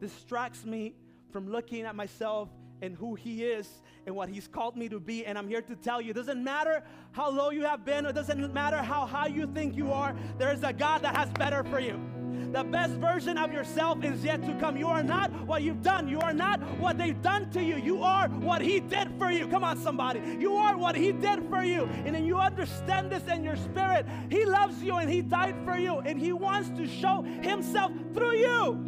Distracts 0.00 0.64
me 0.64 0.94
from 1.32 1.48
looking 1.50 1.82
at 1.82 1.96
myself 1.96 2.48
and 2.80 2.94
who 2.94 3.14
He 3.14 3.44
is 3.44 3.68
and 4.06 4.14
what 4.14 4.28
He's 4.28 4.46
called 4.46 4.76
me 4.76 4.88
to 4.88 5.00
be. 5.00 5.26
And 5.26 5.36
I'm 5.36 5.48
here 5.48 5.62
to 5.62 5.76
tell 5.76 6.00
you 6.00 6.10
it 6.10 6.14
doesn't 6.14 6.42
matter 6.42 6.82
how 7.12 7.30
low 7.30 7.50
you 7.50 7.64
have 7.64 7.84
been, 7.84 8.06
it 8.06 8.14
doesn't 8.14 8.54
matter 8.54 8.78
how 8.78 9.06
high 9.06 9.26
you 9.26 9.46
think 9.46 9.76
you 9.76 9.92
are, 9.92 10.16
there 10.38 10.52
is 10.52 10.62
a 10.62 10.72
God 10.72 11.02
that 11.02 11.16
has 11.16 11.30
better 11.30 11.64
for 11.64 11.80
you. 11.80 12.17
The 12.52 12.64
best 12.64 12.94
version 12.94 13.36
of 13.36 13.52
yourself 13.52 14.02
is 14.02 14.24
yet 14.24 14.42
to 14.46 14.54
come. 14.54 14.76
You 14.76 14.88
are 14.88 15.02
not 15.02 15.30
what 15.46 15.62
you've 15.62 15.82
done. 15.82 16.08
You 16.08 16.20
are 16.20 16.32
not 16.32 16.60
what 16.78 16.96
they've 16.96 17.20
done 17.20 17.50
to 17.50 17.62
you. 17.62 17.76
You 17.76 18.02
are 18.02 18.28
what 18.28 18.62
He 18.62 18.80
did 18.80 19.08
for 19.18 19.30
you. 19.30 19.46
Come 19.48 19.64
on, 19.64 19.76
somebody. 19.78 20.20
You 20.38 20.56
are 20.56 20.76
what 20.76 20.96
He 20.96 21.12
did 21.12 21.48
for 21.48 21.62
you. 21.62 21.84
And 22.04 22.14
then 22.14 22.24
you 22.24 22.38
understand 22.38 23.10
this 23.12 23.22
in 23.28 23.44
your 23.44 23.56
spirit. 23.56 24.06
He 24.30 24.44
loves 24.44 24.82
you 24.82 24.96
and 24.96 25.10
He 25.10 25.20
died 25.20 25.56
for 25.64 25.76
you. 25.76 25.98
And 25.98 26.18
He 26.18 26.32
wants 26.32 26.70
to 26.70 26.86
show 26.86 27.22
Himself 27.42 27.92
through 28.14 28.36
you. 28.36 28.84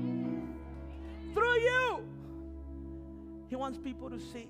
Through 1.34 1.60
you. 1.60 2.04
He 3.48 3.56
wants 3.56 3.78
people 3.78 4.08
to 4.10 4.18
see 4.18 4.48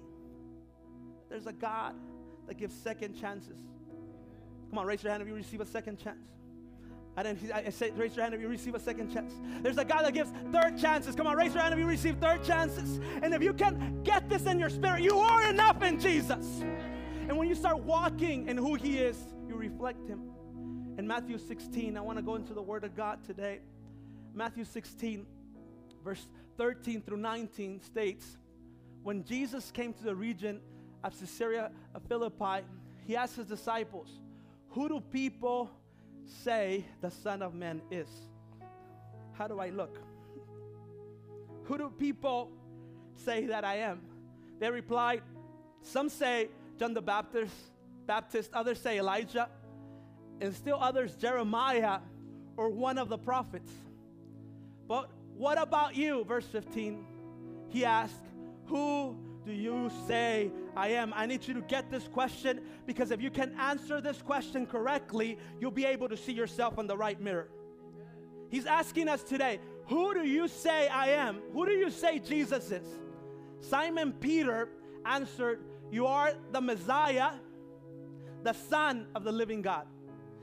there's 1.29 1.47
a 1.47 1.53
God 1.53 1.95
that 2.47 2.59
gives 2.59 2.75
second 2.75 3.15
chances. 3.15 3.59
Come 4.69 4.79
on, 4.79 4.87
raise 4.87 5.03
your 5.03 5.11
hand 5.11 5.23
if 5.23 5.29
you 5.29 5.35
receive 5.35 5.61
a 5.61 5.67
second 5.67 5.99
chance. 5.99 6.19
I 7.17 7.23
didn't 7.23 7.53
I 7.53 7.69
say 7.71 7.91
raise 7.97 8.15
your 8.15 8.23
hand 8.23 8.35
if 8.35 8.41
you 8.41 8.49
receive 8.49 8.75
a 8.75 8.81
second 8.81 9.13
chance. 9.13 9.35
There's 9.63 9.79
a 9.79 9.85
God 9.85 10.05
that 10.05 10.15
gives 10.15 10.31
third 10.53 10.79
chances. 10.79 11.15
Come 11.15 11.27
on, 11.27 11.37
raise 11.37 11.53
your 11.53 11.63
hand 11.63 11.75
if 11.75 11.81
you 11.81 11.87
receive 11.87 12.17
third 12.19 12.45
chances. 12.45 13.01
And 13.23 13.35
if 13.35 13.43
you 13.43 13.53
can 13.53 14.03
get 14.05 14.29
this 14.29 14.47
in 14.47 14.59
your 14.59 14.71
spirit, 14.71 15.03
you 15.03 15.19
are 15.19 15.49
enough 15.49 15.83
in 15.83 15.99
Jesus. 15.99 16.63
And 17.29 17.37
when 17.37 17.49
you 17.49 17.55
start 17.55 17.81
walking 17.81 18.49
in 18.49 18.57
who 18.57 18.75
He 18.75 18.99
is, 18.99 19.17
you 19.49 19.55
reflect 19.55 20.07
Him. 20.07 20.31
In 20.99 21.07
Matthew 21.07 21.39
16, 21.39 21.97
I 21.97 22.01
want 22.01 22.19
to 22.19 22.23
go 22.23 22.37
into 22.37 22.55
the 22.55 22.63
Word 22.63 22.85
of 22.85 22.95
God 22.97 23.25
today. 23.25 23.61
Matthew 24.35 24.65
16, 24.65 25.27
verse 26.05 26.27
13 26.59 27.03
through 27.03 27.17
19 27.17 27.81
states 27.83 28.37
When 29.03 29.25
Jesus 29.25 29.71
came 29.71 29.93
to 29.95 30.05
the 30.05 30.15
region 30.15 30.61
of 31.03 31.19
Caesarea 31.19 31.71
of 31.95 32.03
Philippi, 32.05 32.65
he 33.07 33.17
asked 33.17 33.37
his 33.37 33.47
disciples, 33.47 34.09
Who 34.71 34.89
do 34.89 35.01
people 35.01 35.71
say 36.31 36.85
the 37.01 37.11
Son 37.11 37.43
of 37.43 37.55
Man 37.55 37.83
is? 37.91 38.09
How 39.33 39.47
do 39.47 39.59
I 39.59 39.71
look? 39.71 39.99
Who 41.65 41.79
do 41.79 41.91
people 41.99 42.51
say 43.15 43.47
that 43.47 43.65
I 43.65 43.77
am? 43.77 44.01
They 44.59 44.71
replied, 44.71 45.23
Some 45.83 46.09
say 46.09 46.49
John 46.79 46.95
the 46.95 47.03
Baptist, 47.03 47.55
Baptist, 48.07 48.51
others 48.53 48.81
say 48.81 48.99
Elijah, 48.99 49.49
and 50.41 50.55
still 50.55 50.79
others 50.81 51.15
Jeremiah 51.17 52.01
or 52.57 52.71
one 52.71 52.99
of 52.99 53.09
the 53.09 53.19
prophets. 53.19 53.71
But 54.89 55.11
what 55.35 55.61
about 55.61 55.97
you? 55.97 56.25
Verse 56.25 56.47
15. 56.47 57.07
He 57.69 57.85
asked, 57.85 58.25
Who 58.67 59.17
do 59.45 59.53
you 59.53 59.91
say 60.07 60.51
I 60.77 60.89
am? 60.89 61.13
I 61.15 61.27
need 61.27 61.47
you 61.47 61.55
to 61.55 61.61
get 61.63 61.91
this 61.91 62.09
question 62.09 62.61
because 62.87 63.11
if 63.11 63.21
you 63.21 63.31
can 63.31 63.55
answer 63.59 64.01
this 64.01 64.23
question 64.23 64.67
correctly, 64.67 65.39
you'll 65.61 65.71
be 65.71 65.85
able 65.85 66.09
to 66.09 66.17
see 66.17 66.33
yourself 66.33 66.79
in 66.79 66.87
the 66.87 66.97
right 66.97 67.21
mirror. 67.21 67.49
He's 68.51 68.67
asking 68.67 69.09
us 69.09 69.23
today, 69.23 69.61
Who 69.87 70.15
do 70.15 70.27
you 70.27 70.49
say 70.49 70.89
I 70.89 71.11
am? 71.11 71.41
Who 71.53 71.67
do 71.67 71.73
you 71.73 71.91
say 71.91 72.19
Jesus 72.19 72.71
is? 72.71 72.87
Simon 73.61 74.13
Peter 74.13 74.69
answered, 75.05 75.61
You 75.91 76.07
are 76.07 76.33
the 76.53 76.61
Messiah, 76.61 77.33
the 78.43 78.53
Son 78.53 79.07
of 79.15 79.25
the 79.25 79.33
living 79.33 79.63
God. 79.63 79.87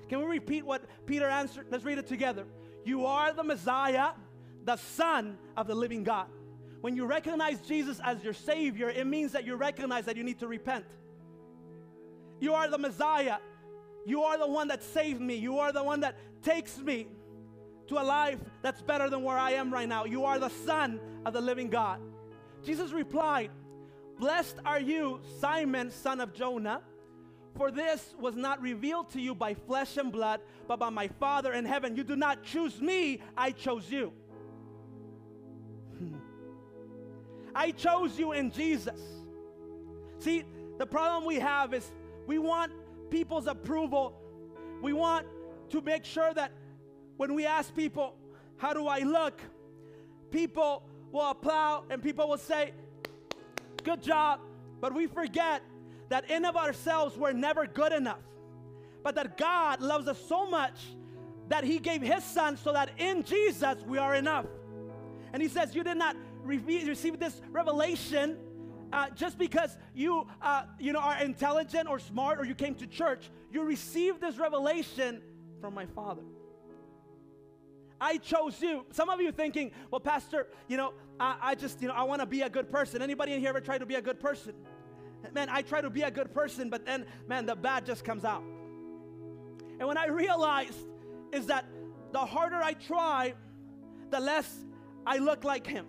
Can 0.10 0.20
we 0.20 0.26
repeat 0.26 0.66
what 0.66 0.84
Peter 1.06 1.28
answered? 1.28 1.68
Let's 1.70 1.84
read 1.84 1.98
it 1.98 2.08
together. 2.08 2.46
You 2.86 3.06
are 3.06 3.34
the 3.34 3.44
Messiah, 3.44 4.12
the 4.64 4.78
Son 4.78 5.38
of 5.58 5.68
the 5.68 5.76
living 5.76 6.04
God. 6.04 6.28
When 6.82 6.96
you 6.96 7.06
recognize 7.06 7.60
Jesus 7.62 8.00
as 8.04 8.24
your 8.24 8.34
Savior, 8.34 8.90
it 8.90 9.08
means 9.08 9.32
that 9.32 9.46
you 9.46 9.56
recognize 9.56 10.06
that 10.06 10.16
you 10.16 10.24
need 10.24 10.40
to 10.40 10.48
repent. 10.48 10.86
You 12.40 12.54
are 12.54 12.70
the 12.70 12.78
Messiah. 12.78 13.38
You 14.06 14.24
are 14.24 14.38
the 14.38 14.48
one 14.48 14.68
that 14.68 14.84
saved 14.84 15.20
me. 15.20 15.36
You 15.36 15.60
are 15.60 15.72
the 15.72 15.84
one 15.84 16.02
that 16.02 16.16
takes 16.44 16.78
me 16.78 17.08
to 17.88 18.02
a 18.02 18.04
life 18.04 18.40
that's 18.62 18.82
better 18.82 19.10
than 19.10 19.24
where 19.24 19.38
I 19.38 19.52
am 19.52 19.74
right 19.74 19.90
now. 19.90 20.06
You 20.06 20.26
are 20.26 20.40
the 20.40 20.50
Son 20.50 21.00
of 21.26 21.34
the 21.34 21.42
living 21.42 21.70
God. 21.70 22.00
Jesus 22.64 22.92
replied, 22.92 23.50
Blessed 24.20 24.58
are 24.66 24.80
you, 24.80 25.22
Simon, 25.40 25.92
son 25.92 26.20
of 26.22 26.34
Jonah, 26.34 26.82
for 27.56 27.72
this 27.72 28.16
was 28.20 28.36
not 28.36 28.62
revealed 28.62 29.12
to 29.12 29.22
you 29.22 29.36
by 29.36 29.54
flesh 29.54 29.98
and 29.98 30.12
blood, 30.12 30.42
but 30.68 30.80
by 30.80 30.90
my 30.90 31.08
Father 31.08 31.54
in 31.54 31.66
heaven. 31.66 31.96
You 31.96 32.04
do 32.04 32.16
not 32.16 32.44
choose 32.44 32.82
me, 32.82 33.22
I 33.38 33.52
chose 33.52 33.92
you. 33.92 34.14
I 37.58 37.72
chose 37.72 38.20
you 38.20 38.34
in 38.34 38.52
Jesus. 38.52 39.02
See, 40.20 40.44
the 40.78 40.86
problem 40.86 41.26
we 41.26 41.40
have 41.40 41.74
is 41.74 41.92
we 42.28 42.38
want 42.38 42.72
people's 43.10 43.48
approval. 43.48 44.14
We 44.80 44.94
want 44.94 45.26
to 45.72 45.82
make 45.82 46.06
sure 46.06 46.32
that 46.36 46.52
when 47.18 47.34
we 47.34 47.48
ask 47.48 47.76
people, 47.76 48.14
How 48.58 48.74
do 48.74 48.86
I 48.88 49.00
look? 49.00 49.42
people 50.30 50.84
will 51.12 51.32
applaud 51.32 51.86
and 51.90 52.04
people 52.04 52.30
will 52.30 52.38
say, 52.38 52.74
Good 53.84 54.04
job. 54.04 54.40
But 54.80 54.94
we 54.94 55.08
forget 55.08 55.64
that 56.10 56.30
in 56.30 56.46
of 56.46 56.56
ourselves 56.56 57.18
we're 57.18 57.34
never 57.34 57.66
good 57.66 57.92
enough. 57.92 58.22
But 59.04 59.16
that 59.16 59.36
God 59.36 59.82
loves 59.82 60.08
us 60.08 60.20
so 60.28 60.48
much 60.48 60.80
that 61.50 61.64
He 61.64 61.80
gave 61.80 62.04
His 62.04 62.24
Son 62.24 62.56
so 62.56 62.72
that 62.74 62.92
in 63.00 63.24
Jesus 63.24 63.78
we 63.88 63.98
are 63.98 64.14
enough. 64.14 64.46
And 65.34 65.42
He 65.42 65.50
says, 65.50 65.74
You 65.74 65.84
did 65.84 65.98
not 65.98 66.16
receive 66.48 67.20
this 67.20 67.42
revelation 67.52 68.38
uh, 68.94 69.10
just 69.16 69.38
because 69.38 69.78
you, 69.94 70.28
uh, 70.42 70.64
you 70.80 70.94
know, 70.94 71.00
are 71.00 71.22
intelligent 71.22 71.88
or 71.90 72.00
smart 72.00 72.40
or 72.40 72.46
you 72.46 72.56
came 72.56 72.76
to 72.76 72.88
church. 72.88 73.30
You 73.52 73.64
received 73.64 74.22
this 74.22 74.38
revelation 74.38 75.22
from 75.60 75.74
my 75.74 75.86
Father. 75.88 76.22
I 78.00 78.18
chose 78.18 78.62
you. 78.62 78.86
Some 78.92 79.10
of 79.10 79.20
you 79.20 79.32
thinking, 79.32 79.72
well, 79.92 80.00
Pastor, 80.00 80.48
you 80.68 80.78
know, 80.78 80.94
I, 81.20 81.38
I 81.42 81.56
just, 81.56 81.82
you 81.82 81.88
know, 81.88 81.96
I 81.96 82.04
want 82.04 82.22
to 82.22 82.28
be 82.28 82.42
a 82.42 82.50
good 82.50 82.72
person. 82.72 83.02
Anybody 83.02 83.34
in 83.34 83.40
here 83.40 83.50
ever 83.50 83.62
try 83.62 83.78
to 83.78 83.86
be 83.86 83.96
a 83.96 84.02
good 84.02 84.20
person? 84.20 84.54
Man, 85.34 85.50
I 85.50 85.64
try 85.64 85.82
to 85.82 85.90
be 85.90 86.04
a 86.04 86.12
good 86.12 86.34
person, 86.34 86.70
but 86.70 86.86
then, 86.86 87.06
man, 87.28 87.46
the 87.46 87.56
bad 87.56 87.86
just 87.86 88.06
comes 88.06 88.24
out. 88.24 88.44
And 89.80 89.88
when 89.88 89.98
I 89.98 90.08
realized 90.08 90.78
is 91.34 91.48
that 91.48 91.66
the 92.12 92.20
harder 92.20 92.58
I 92.58 92.74
try, 92.74 93.34
the 94.12 94.20
less 94.20 94.50
I 95.06 95.18
look 95.18 95.44
like 95.44 95.66
him. 95.66 95.86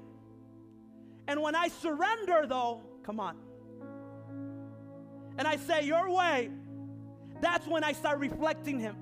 And 1.29 1.43
when 1.43 1.55
I 1.55 1.69
surrender, 1.69 2.47
though, 2.49 2.81
come 3.05 3.21
on, 3.21 3.37
and 5.37 5.47
I 5.47 5.57
say, 5.57 5.85
Your 5.85 6.11
way, 6.11 6.51
that's 7.43 7.67
when 7.67 7.85
I 7.85 7.93
start 7.93 8.19
reflecting 8.19 8.81
Him. 8.81 8.97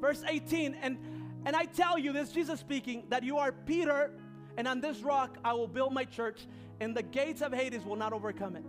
Verse 0.00 0.22
18, 0.28 0.76
and, 0.82 0.98
and 1.46 1.54
I 1.54 1.64
tell 1.64 1.96
you, 1.96 2.12
this 2.12 2.30
Jesus 2.32 2.58
speaking, 2.58 3.04
that 3.10 3.22
you 3.22 3.38
are 3.38 3.52
Peter, 3.52 4.10
and 4.56 4.66
on 4.66 4.80
this 4.80 5.00
rock 5.00 5.38
I 5.44 5.52
will 5.52 5.68
build 5.68 5.94
my 5.94 6.04
church, 6.04 6.48
and 6.80 6.96
the 6.96 7.02
gates 7.02 7.42
of 7.42 7.52
Hades 7.52 7.84
will 7.84 7.96
not 7.96 8.12
overcome 8.12 8.56
it. 8.56 8.64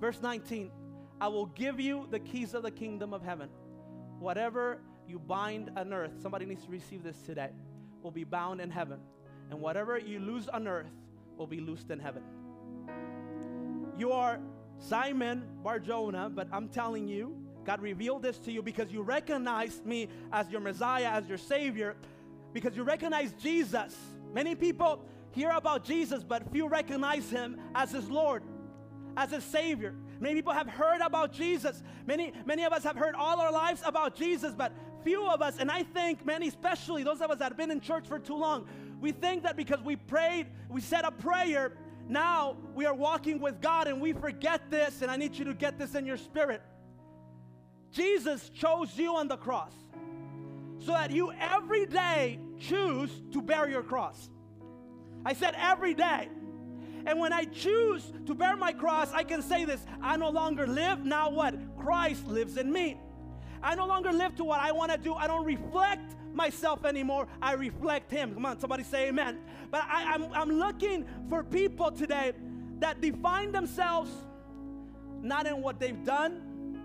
Verse 0.00 0.20
19, 0.20 0.72
I 1.20 1.28
will 1.28 1.46
give 1.46 1.78
you 1.78 2.08
the 2.10 2.18
keys 2.18 2.52
of 2.52 2.64
the 2.64 2.70
kingdom 2.72 3.14
of 3.14 3.22
heaven. 3.22 3.48
Whatever 4.18 4.80
you 5.06 5.20
bind 5.20 5.70
on 5.76 5.92
earth, 5.92 6.12
somebody 6.20 6.46
needs 6.46 6.64
to 6.64 6.70
receive 6.70 7.04
this 7.04 7.20
today, 7.22 7.50
will 8.02 8.10
be 8.10 8.24
bound 8.24 8.60
in 8.60 8.70
heaven. 8.70 8.98
And 9.50 9.60
whatever 9.60 9.98
you 9.98 10.18
lose 10.18 10.48
on 10.48 10.66
earth 10.66 10.90
will 11.36 11.46
be 11.46 11.60
loosed 11.60 11.90
in 11.90 11.98
heaven. 11.98 12.22
You 13.96 14.12
are 14.12 14.40
Simon 14.78 15.44
Barjona, 15.62 16.28
but 16.28 16.48
I'm 16.52 16.68
telling 16.68 17.08
you, 17.08 17.36
God 17.64 17.80
revealed 17.80 18.22
this 18.22 18.38
to 18.40 18.52
you 18.52 18.62
because 18.62 18.92
you 18.92 19.02
recognize 19.02 19.80
me 19.84 20.08
as 20.32 20.50
your 20.50 20.60
Messiah, 20.60 21.08
as 21.10 21.26
your 21.28 21.38
Savior, 21.38 21.96
because 22.52 22.76
you 22.76 22.82
recognize 22.82 23.32
Jesus. 23.34 23.96
Many 24.32 24.54
people 24.54 25.04
hear 25.30 25.50
about 25.50 25.84
Jesus, 25.84 26.22
but 26.22 26.50
few 26.52 26.68
recognize 26.68 27.30
him 27.30 27.58
as 27.74 27.90
his 27.90 28.08
Lord, 28.08 28.42
as 29.16 29.30
his 29.30 29.44
Savior. 29.44 29.94
Many 30.20 30.36
people 30.36 30.52
have 30.52 30.68
heard 30.68 31.00
about 31.00 31.32
Jesus. 31.32 31.82
Many, 32.06 32.32
many 32.44 32.64
of 32.64 32.72
us 32.72 32.84
have 32.84 32.96
heard 32.96 33.14
all 33.14 33.40
our 33.40 33.52
lives 33.52 33.82
about 33.84 34.14
Jesus, 34.14 34.54
but 34.54 34.72
few 35.02 35.26
of 35.28 35.42
us, 35.42 35.58
and 35.58 35.70
I 35.70 35.82
think 35.82 36.24
many, 36.24 36.48
especially 36.48 37.02
those 37.02 37.20
of 37.20 37.30
us 37.30 37.38
that 37.38 37.50
have 37.50 37.56
been 37.56 37.70
in 37.70 37.80
church 37.80 38.06
for 38.06 38.18
too 38.18 38.36
long, 38.36 38.66
we 39.04 39.12
think 39.12 39.42
that 39.42 39.54
because 39.54 39.82
we 39.82 39.96
prayed, 39.96 40.46
we 40.70 40.80
said 40.80 41.04
a 41.04 41.10
prayer, 41.10 41.74
now 42.08 42.56
we 42.74 42.86
are 42.86 42.94
walking 42.94 43.38
with 43.38 43.60
God 43.60 43.86
and 43.86 44.00
we 44.00 44.14
forget 44.14 44.70
this, 44.70 45.02
and 45.02 45.10
I 45.10 45.16
need 45.16 45.34
you 45.34 45.44
to 45.44 45.52
get 45.52 45.78
this 45.78 45.94
in 45.94 46.06
your 46.06 46.16
spirit. 46.16 46.62
Jesus 47.92 48.48
chose 48.48 48.96
you 48.96 49.14
on 49.14 49.28
the 49.28 49.36
cross 49.36 49.74
so 50.78 50.92
that 50.92 51.10
you 51.10 51.32
every 51.38 51.84
day 51.84 52.38
choose 52.58 53.10
to 53.32 53.42
bear 53.42 53.68
your 53.68 53.82
cross. 53.82 54.30
I 55.26 55.34
said 55.34 55.54
every 55.58 55.92
day. 55.92 56.30
And 57.04 57.20
when 57.20 57.34
I 57.34 57.44
choose 57.44 58.10
to 58.24 58.34
bear 58.34 58.56
my 58.56 58.72
cross, 58.72 59.12
I 59.12 59.22
can 59.22 59.42
say 59.42 59.66
this 59.66 59.84
I 60.00 60.16
no 60.16 60.30
longer 60.30 60.66
live. 60.66 61.04
Now 61.04 61.28
what? 61.28 61.54
Christ 61.76 62.26
lives 62.26 62.56
in 62.56 62.72
me. 62.72 62.98
I 63.62 63.74
no 63.74 63.86
longer 63.86 64.12
live 64.12 64.34
to 64.36 64.44
what 64.44 64.60
I 64.60 64.72
want 64.72 64.92
to 64.92 64.96
do. 64.96 65.12
I 65.12 65.26
don't 65.26 65.44
reflect 65.44 66.16
myself 66.34 66.84
anymore. 66.84 67.28
I 67.40 67.52
reflect 67.52 68.10
Him. 68.10 68.34
Come 68.34 68.46
on, 68.46 68.58
somebody 68.58 68.82
say 68.82 69.08
amen. 69.08 69.38
But 69.70 69.82
I, 69.88 70.14
I'm, 70.14 70.24
I'm 70.32 70.50
looking 70.50 71.06
for 71.28 71.42
people 71.42 71.90
today 71.90 72.32
that 72.80 73.00
define 73.00 73.52
themselves 73.52 74.10
not 75.22 75.46
in 75.46 75.62
what 75.62 75.80
they've 75.80 76.04
done 76.04 76.78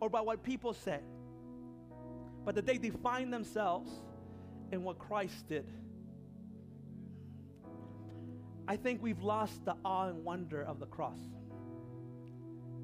or 0.00 0.08
by 0.08 0.20
what 0.20 0.42
people 0.42 0.72
say, 0.72 1.00
but 2.44 2.54
that 2.54 2.66
they 2.66 2.78
define 2.78 3.30
themselves 3.30 3.90
in 4.70 4.82
what 4.82 4.98
Christ 4.98 5.48
did. 5.48 5.66
I 8.66 8.76
think 8.76 9.02
we've 9.02 9.22
lost 9.22 9.64
the 9.64 9.76
awe 9.84 10.08
and 10.08 10.24
wonder 10.24 10.62
of 10.62 10.78
the 10.78 10.86
cross. 10.86 11.18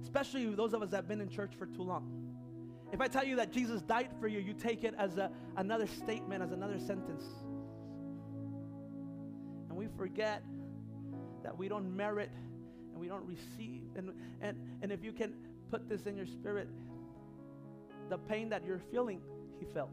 Especially 0.03 0.47
those 0.55 0.75
of 0.75 0.83
us 0.83 0.91
that 0.91 0.97
have 0.97 1.09
been 1.09 1.21
in 1.21 1.29
church 1.29 1.55
for 1.59 1.67
too 1.67 1.83
long. 1.83 2.38
If 2.93 3.01
I 3.01 3.07
tell 3.07 3.25
you 3.25 3.37
that 3.37 3.53
Jesus 3.53 3.83
died 3.83 4.09
for 4.19 4.29
you, 4.29 4.39
you 4.39 4.55
take 4.55 4.83
it 4.85 4.95
as 4.97 5.19
a, 5.19 5.31
another 5.57 5.87
statement, 5.87 6.43
as 6.43 6.53
another 6.53 6.79
sentence. 6.79 7.25
And 9.69 9.77
we 9.77 9.89
forget 9.97 10.43
that 11.43 11.57
we 11.57 11.69
don't 11.69 11.95
merit 11.95 12.31
and 12.93 13.01
we 13.01 13.09
don't 13.09 13.27
receive. 13.27 13.83
And, 13.95 14.13
and, 14.41 14.59
and 14.83 14.91
if 14.91 15.05
you 15.05 15.13
can 15.13 15.35
put 15.71 15.89
this 15.89 16.07
in 16.07 16.17
your 16.17 16.27
spirit, 16.27 16.69
the 18.09 18.17
pain 18.19 18.49
that 18.49 18.65
you're 18.65 18.81
feeling, 18.91 19.21
he 19.59 19.67
felt. 19.67 19.91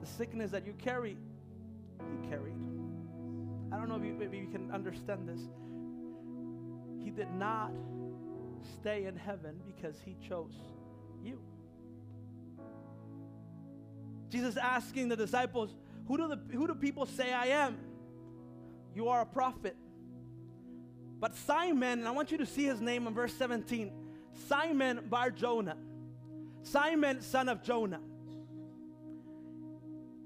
The 0.00 0.06
sickness 0.06 0.50
that 0.50 0.66
you 0.66 0.74
carry, 0.74 1.16
he 1.98 2.28
carried. 2.28 2.56
I 3.72 3.76
don't 3.76 3.88
know 3.88 3.96
if 3.96 4.04
you, 4.04 4.14
maybe 4.14 4.36
you 4.36 4.48
can 4.48 4.70
understand 4.72 5.28
this. 5.28 5.40
He 7.04 7.10
did 7.10 7.32
not 7.34 7.70
stay 8.80 9.04
in 9.04 9.14
heaven 9.14 9.60
because 9.66 9.96
he 10.04 10.16
chose 10.26 10.54
you. 11.22 11.38
Jesus 14.30 14.56
asking 14.56 15.08
the 15.08 15.16
disciples, 15.16 15.74
who 16.08 16.16
do, 16.16 16.28
the, 16.28 16.40
who 16.56 16.66
do 16.66 16.74
people 16.74 17.06
say 17.06 17.32
I 17.32 17.46
am? 17.46 17.76
You 18.94 19.08
are 19.08 19.20
a 19.20 19.26
prophet. 19.26 19.76
But 21.20 21.36
Simon, 21.36 22.00
and 22.00 22.08
I 22.08 22.10
want 22.10 22.32
you 22.32 22.38
to 22.38 22.46
see 22.46 22.64
his 22.64 22.80
name 22.80 23.06
in 23.06 23.14
verse 23.14 23.32
17 23.34 23.92
Simon 24.48 25.00
Bar 25.08 25.30
Jonah. 25.30 25.76
Simon, 26.62 27.20
son 27.20 27.48
of 27.48 27.62
Jonah. 27.62 28.00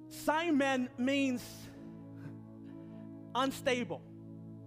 Simon 0.09 0.89
means 0.97 1.43
unstable. 3.35 4.01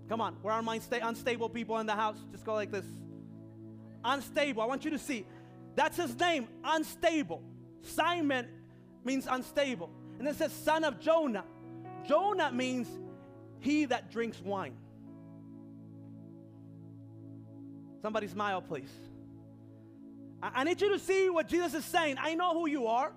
Come 0.09 0.21
on, 0.21 0.35
where 0.41 0.53
are 0.53 0.61
my 0.61 0.79
sta- 0.79 0.99
unstable 1.01 1.49
people 1.49 1.77
in 1.79 1.85
the 1.85 1.95
house? 1.95 2.17
Just 2.31 2.43
go 2.43 2.53
like 2.53 2.71
this. 2.71 2.85
Unstable. 4.03 4.61
I 4.61 4.65
want 4.65 4.83
you 4.83 4.91
to 4.91 4.99
see. 4.99 5.25
That's 5.75 5.97
his 5.97 6.17
name, 6.19 6.47
unstable. 6.63 7.43
Simon 7.81 8.47
means 9.03 9.27
unstable. 9.29 9.89
And 10.19 10.27
it 10.27 10.35
says 10.35 10.51
son 10.51 10.83
of 10.83 10.99
Jonah. 10.99 11.45
Jonah 12.07 12.51
means 12.51 12.87
he 13.59 13.85
that 13.85 14.11
drinks 14.11 14.39
wine. 14.41 14.73
Somebody 18.01 18.27
smile, 18.27 18.61
please. 18.61 18.91
I, 20.41 20.61
I 20.61 20.63
need 20.63 20.81
you 20.81 20.89
to 20.89 20.99
see 20.99 21.29
what 21.29 21.47
Jesus 21.47 21.73
is 21.73 21.85
saying. 21.85 22.17
I 22.19 22.33
know 22.35 22.53
who 22.53 22.67
you 22.67 22.87
are. 22.87 23.13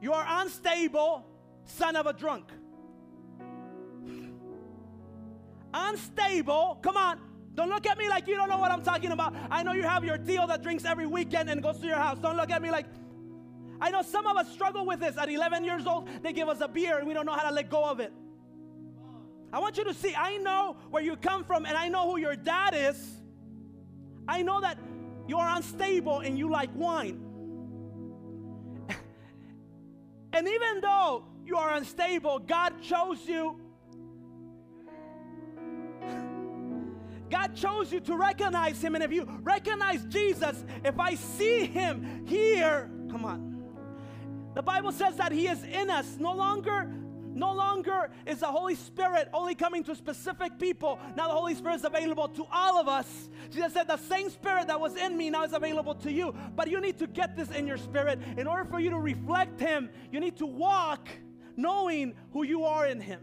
You 0.00 0.12
are 0.12 0.26
unstable, 0.42 1.24
son 1.64 1.96
of 1.96 2.06
a 2.06 2.12
drunk. 2.12 2.46
Unstable, 5.74 6.78
come 6.82 6.96
on. 6.96 7.18
Don't 7.54 7.68
look 7.68 7.86
at 7.86 7.98
me 7.98 8.08
like 8.08 8.26
you 8.26 8.34
don't 8.34 8.48
know 8.48 8.58
what 8.58 8.70
I'm 8.70 8.82
talking 8.82 9.12
about. 9.12 9.34
I 9.50 9.62
know 9.62 9.72
you 9.72 9.82
have 9.82 10.04
your 10.04 10.16
deal 10.16 10.46
that 10.46 10.62
drinks 10.62 10.84
every 10.84 11.06
weekend 11.06 11.50
and 11.50 11.62
goes 11.62 11.78
to 11.78 11.86
your 11.86 11.96
house. 11.96 12.18
Don't 12.18 12.36
look 12.36 12.50
at 12.50 12.62
me 12.62 12.70
like. 12.70 12.86
I 13.80 13.90
know 13.90 14.02
some 14.02 14.26
of 14.26 14.36
us 14.36 14.50
struggle 14.52 14.86
with 14.86 15.00
this. 15.00 15.16
At 15.18 15.28
11 15.28 15.64
years 15.64 15.86
old, 15.86 16.08
they 16.22 16.32
give 16.32 16.48
us 16.48 16.60
a 16.60 16.68
beer 16.68 16.98
and 16.98 17.06
we 17.06 17.14
don't 17.14 17.26
know 17.26 17.32
how 17.32 17.48
to 17.48 17.54
let 17.54 17.68
go 17.68 17.84
of 17.84 18.00
it. 18.00 18.12
I 19.52 19.58
want 19.58 19.76
you 19.76 19.84
to 19.84 19.92
see, 19.92 20.14
I 20.14 20.38
know 20.38 20.76
where 20.90 21.02
you 21.02 21.16
come 21.16 21.44
from 21.44 21.66
and 21.66 21.76
I 21.76 21.88
know 21.88 22.10
who 22.10 22.16
your 22.16 22.36
dad 22.36 22.74
is. 22.74 23.20
I 24.26 24.42
know 24.42 24.60
that 24.60 24.78
you 25.26 25.36
are 25.36 25.56
unstable 25.56 26.20
and 26.20 26.38
you 26.38 26.48
like 26.48 26.70
wine. 26.74 27.20
and 30.32 30.48
even 30.48 30.80
though 30.80 31.24
you 31.44 31.56
are 31.56 31.74
unstable, 31.74 32.38
God 32.38 32.80
chose 32.82 33.18
you. 33.26 33.60
God 37.32 37.56
chose 37.56 37.90
you 37.90 37.98
to 38.00 38.14
recognize 38.14 38.82
Him. 38.82 38.94
And 38.94 39.02
if 39.02 39.10
you 39.10 39.26
recognize 39.42 40.04
Jesus, 40.04 40.64
if 40.84 41.00
I 41.00 41.14
see 41.14 41.64
Him 41.64 42.26
here, 42.26 42.90
come 43.10 43.24
on. 43.24 43.64
The 44.54 44.62
Bible 44.62 44.92
says 44.92 45.16
that 45.16 45.32
He 45.32 45.48
is 45.48 45.64
in 45.64 45.88
us, 45.88 46.18
no 46.20 46.34
longer 46.34 46.92
no 47.34 47.54
longer 47.54 48.10
is 48.26 48.40
the 48.40 48.46
Holy 48.46 48.74
Spirit 48.74 49.30
only 49.32 49.54
coming 49.54 49.82
to 49.84 49.96
specific 49.96 50.58
people. 50.58 50.98
Now 51.16 51.28
the 51.28 51.32
Holy 51.32 51.54
Spirit 51.54 51.76
is 51.76 51.84
available 51.84 52.28
to 52.28 52.44
all 52.52 52.78
of 52.78 52.88
us. 52.88 53.30
Jesus 53.50 53.72
said, 53.72 53.88
The 53.88 53.96
same 53.96 54.28
Spirit 54.28 54.66
that 54.66 54.78
was 54.78 54.96
in 54.96 55.16
me 55.16 55.30
now 55.30 55.44
is 55.44 55.54
available 55.54 55.94
to 55.94 56.12
you. 56.12 56.34
But 56.54 56.68
you 56.70 56.78
need 56.78 56.98
to 56.98 57.06
get 57.06 57.34
this 57.34 57.50
in 57.50 57.66
your 57.66 57.78
spirit. 57.78 58.18
In 58.36 58.46
order 58.46 58.66
for 58.66 58.80
you 58.80 58.90
to 58.90 58.98
reflect 58.98 59.58
Him, 59.58 59.88
you 60.10 60.20
need 60.20 60.36
to 60.36 60.46
walk 60.46 61.08
knowing 61.56 62.12
who 62.34 62.42
you 62.42 62.64
are 62.64 62.86
in 62.86 63.00
Him. 63.00 63.20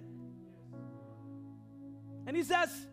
And 2.26 2.36
He 2.36 2.42
says, 2.42 2.88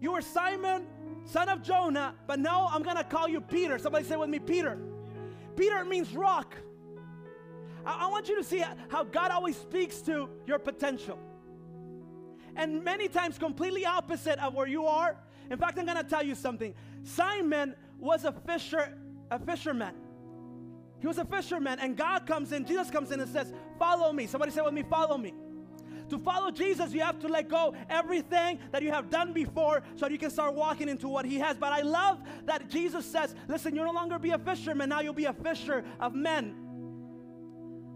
You 0.00 0.12
were 0.12 0.20
Simon, 0.20 0.86
son 1.24 1.48
of 1.48 1.62
Jonah, 1.62 2.14
but 2.26 2.38
now 2.38 2.68
I'm 2.70 2.82
to 2.96 3.04
call 3.04 3.28
you 3.28 3.40
Peter. 3.40 3.78
Somebody 3.78 4.04
say 4.04 4.16
with 4.16 4.30
me, 4.30 4.38
Peter. 4.38 4.78
Peter 5.56 5.84
means 5.84 6.14
rock. 6.14 6.54
I, 7.84 8.06
I 8.06 8.06
want 8.08 8.28
you 8.28 8.36
to 8.36 8.44
see 8.44 8.62
how 8.88 9.04
God 9.04 9.30
always 9.30 9.56
speaks 9.56 10.00
to 10.02 10.28
your 10.46 10.58
potential. 10.58 11.18
And 12.54 12.82
many 12.82 13.08
times, 13.08 13.38
completely 13.38 13.86
opposite 13.86 14.38
of 14.40 14.54
where 14.54 14.66
you 14.66 14.86
are. 14.86 15.16
In 15.50 15.58
fact, 15.58 15.78
I'm 15.78 15.86
to 15.86 16.02
tell 16.04 16.24
you 16.24 16.34
something. 16.34 16.74
Simon 17.02 17.74
was 17.98 18.24
a 18.24 18.32
fisher, 18.32 18.98
a 19.30 19.38
fisherman. 19.38 19.94
He 21.00 21.06
was 21.06 21.18
a 21.18 21.24
fisherman, 21.24 21.78
and 21.78 21.96
God 21.96 22.26
comes 22.26 22.52
in, 22.52 22.64
Jesus 22.64 22.90
comes 22.90 23.12
in 23.12 23.20
and 23.20 23.30
says, 23.30 23.52
Follow 23.78 24.12
me. 24.12 24.26
Somebody 24.26 24.50
say 24.50 24.60
with 24.60 24.74
me, 24.74 24.82
Follow 24.82 25.16
me. 25.16 25.32
To 26.10 26.18
follow 26.18 26.50
Jesus, 26.50 26.92
you 26.92 27.00
have 27.00 27.18
to 27.20 27.28
let 27.28 27.48
go 27.48 27.74
everything 27.90 28.58
that 28.72 28.82
you 28.82 28.90
have 28.90 29.10
done 29.10 29.32
before 29.32 29.82
so 29.96 30.08
you 30.08 30.18
can 30.18 30.30
start 30.30 30.54
walking 30.54 30.88
into 30.88 31.08
what 31.08 31.24
He 31.24 31.38
has. 31.38 31.56
But 31.56 31.72
I 31.72 31.82
love 31.82 32.20
that 32.46 32.68
Jesus 32.68 33.04
says, 33.04 33.34
Listen, 33.46 33.74
you'll 33.74 33.86
no 33.86 33.92
longer 33.92 34.18
be 34.18 34.30
a 34.30 34.38
fisherman, 34.38 34.88
now 34.88 35.00
you'll 35.00 35.12
be 35.12 35.26
a 35.26 35.32
fisher 35.32 35.84
of 36.00 36.14
men. 36.14 36.54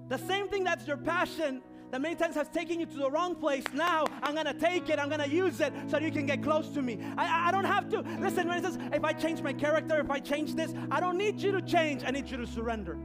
The 0.09 0.18
same 0.18 0.48
thing 0.48 0.64
that's 0.64 0.87
your 0.87 0.98
passion 0.98 1.62
that 1.90 2.01
many 2.01 2.14
times 2.14 2.35
has 2.35 2.48
taken 2.48 2.81
you 2.81 2.87
to 2.87 2.96
the 2.96 3.11
wrong 3.11 3.35
place. 3.35 3.64
Now 3.75 4.07
I'm 4.22 4.35
gonna 4.35 4.55
take 4.55 4.88
it, 4.88 4.98
I'm 4.98 5.09
gonna 5.11 5.27
use 5.27 5.61
it 5.61 5.72
so 5.88 5.98
you 5.98 6.11
can 6.11 6.27
get 6.27 6.42
close 6.42 6.68
to 6.70 6.83
me. 6.83 6.98
I, 7.16 7.48
I 7.48 7.53
don't 7.53 7.64
have 7.64 7.88
to. 7.90 8.01
Listen, 8.18 8.48
when 8.48 8.59
it 8.59 8.64
says, 8.64 8.79
if 8.92 9.05
I 9.05 9.12
change 9.12 9.42
my 9.42 9.53
character, 9.53 10.01
if 10.01 10.11
I 10.11 10.18
change 10.18 10.55
this, 10.55 10.75
I 10.90 11.01
don't 11.01 11.18
need 11.18 11.40
you 11.40 11.53
to 11.53 11.62
change. 11.62 12.03
I 12.07 12.11
need 12.11 12.31
you 12.31 12.38
to 12.38 12.46
surrender. 12.46 12.98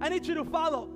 I 0.00 0.10
need 0.10 0.26
you 0.26 0.34
to 0.34 0.44
follow. 0.44 0.88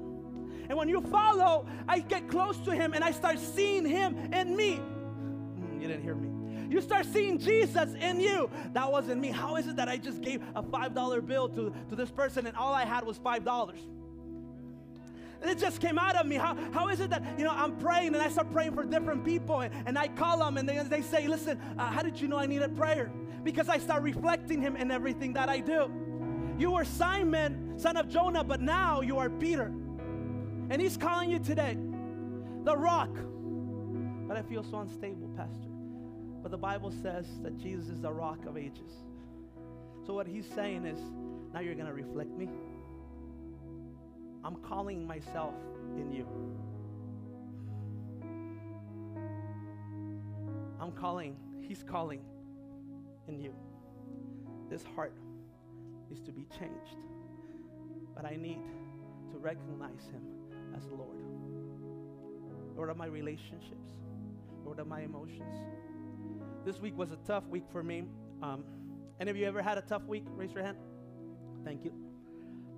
And 0.69 0.77
when 0.77 0.89
you 0.89 1.01
follow, 1.01 1.67
I 1.89 2.01
get 2.01 2.29
close 2.29 2.59
to 2.59 2.73
Him 2.73 2.93
and 2.93 3.03
I 3.03 3.11
start 3.11 3.39
seeing 3.39 3.87
Him 3.87 4.33
in 4.33 4.57
me. 4.57 4.77
Mm, 4.77 5.81
you 5.81 5.89
didn't 5.89 6.03
hear 6.03 6.15
me. 6.15 6.29
You 6.71 6.83
start 6.83 7.07
seeing 7.07 7.39
Jesus 7.39 7.95
in 7.95 8.21
you. 8.21 8.51
That 8.75 8.93
wasn't 8.93 9.21
me. 9.21 9.29
How 9.29 9.57
is 9.57 9.67
it 9.67 9.77
that 9.77 9.89
I 9.89 9.97
just 9.97 10.21
gave 10.21 10.43
a 10.55 10.63
$5 10.63 11.27
bill 11.27 11.49
to, 11.51 11.73
to 11.89 11.97
this 11.97 12.11
person 12.11 12.47
and 12.47 12.57
all 12.57 12.75
I 12.75 12.85
had 12.85 13.05
was 13.05 13.19
$5? 13.19 13.75
It 15.41 15.59
just 15.59 15.81
came 15.81 15.99
out 15.99 16.17
of 16.17 16.27
me. 16.27 16.37
How, 16.37 16.57
how 16.73 16.89
is 16.89 17.01
it 17.01 17.11
that, 17.11 17.23
you 17.39 17.45
know, 17.45 17.53
I'm 17.53 17.77
praying 17.77 18.09
and 18.09 18.17
I 18.17 18.29
start 18.29 18.53
praying 18.53 18.75
for 18.75 18.85
different 18.85 19.25
people 19.25 19.61
and, 19.61 19.73
and 19.87 19.97
I 19.97 20.09
call 20.09 20.39
them 20.39 20.59
and 20.59 20.69
they, 20.69 20.79
they 20.79 21.01
say, 21.01 21.27
listen, 21.29 21.61
uh, 21.79 21.87
how 21.87 22.03
did 22.03 22.21
you 22.21 22.29
know 22.29 22.37
I 22.37 22.47
needed 22.47 22.77
prayer? 22.77 23.11
Because 23.45 23.69
I 23.69 23.79
start 23.79 24.03
reflecting 24.03 24.61
him 24.61 24.77
in 24.77 24.91
everything 24.91 25.33
that 25.35 25.49
I 25.49 25.61
do. 25.61 25.91
You 26.59 26.73
were 26.73 26.85
Simon, 26.85 27.79
son 27.79 27.97
of 27.97 28.09
Jonah, 28.09 28.43
but 28.43 28.61
now 28.61 29.01
you 29.01 29.19
are 29.19 29.31
Peter. 29.31 29.73
And 30.71 30.83
he's 30.83 30.97
calling 30.97 31.31
you 31.31 31.39
today, 31.39 31.77
the 32.65 32.77
rock. 32.77 33.11
But 34.27 34.37
I 34.37 34.43
feel 34.43 34.63
so 34.63 34.81
unstable, 34.81 35.29
Pastor. 35.37 35.69
But 36.43 36.51
the 36.51 36.59
Bible 36.59 36.91
says 36.91 37.27
that 37.43 37.57
Jesus 37.57 37.89
is 37.89 38.01
the 38.01 38.13
rock 38.13 38.45
of 38.47 38.59
ages. 38.59 38.93
So 40.07 40.13
what 40.13 40.27
he's 40.27 40.47
saying 40.55 40.85
is, 40.85 40.99
now 41.55 41.61
you're 41.61 41.75
going 41.75 41.87
to 41.87 41.95
reflect 41.95 42.31
me. 42.31 42.49
I'm 44.45 44.57
calling 44.57 45.07
myself 45.07 45.55
in 45.97 46.13
you. 46.13 46.27
I'm 50.81 50.93
calling, 50.93 51.37
He's 51.61 51.83
calling 51.83 52.21
in 53.27 53.41
you. 53.41 53.53
This 54.71 54.85
heart 54.95 55.13
is 56.11 56.21
to 56.21 56.33
be 56.33 56.47
changed. 56.59 56.97
But 58.15 58.25
I 58.25 58.37
need 58.37 58.61
to 59.33 59.39
recognize 59.39 60.05
Him 60.13 60.38
as 60.77 60.85
Lord. 60.91 61.19
Lord 62.77 62.91
of 62.91 62.97
my 62.97 63.07
relationships, 63.07 63.91
Lord 64.65 64.79
of 64.79 64.87
my 64.87 65.01
emotions. 65.01 65.55
This 66.65 66.81
week 66.81 66.97
was 66.97 67.11
a 67.11 67.19
tough 67.27 67.47
week 67.49 67.65
for 67.73 67.83
me. 67.83 68.05
Um, 68.43 68.65
any 69.21 69.31
of 69.31 69.37
you 69.37 69.47
ever 69.47 69.63
had 69.63 69.79
a 69.79 69.83
tough 69.83 70.05
week? 70.05 70.25
Raise 70.37 70.53
your 70.53 70.63
hand. 70.63 70.77
Thank 71.65 71.85
you. 71.85 71.93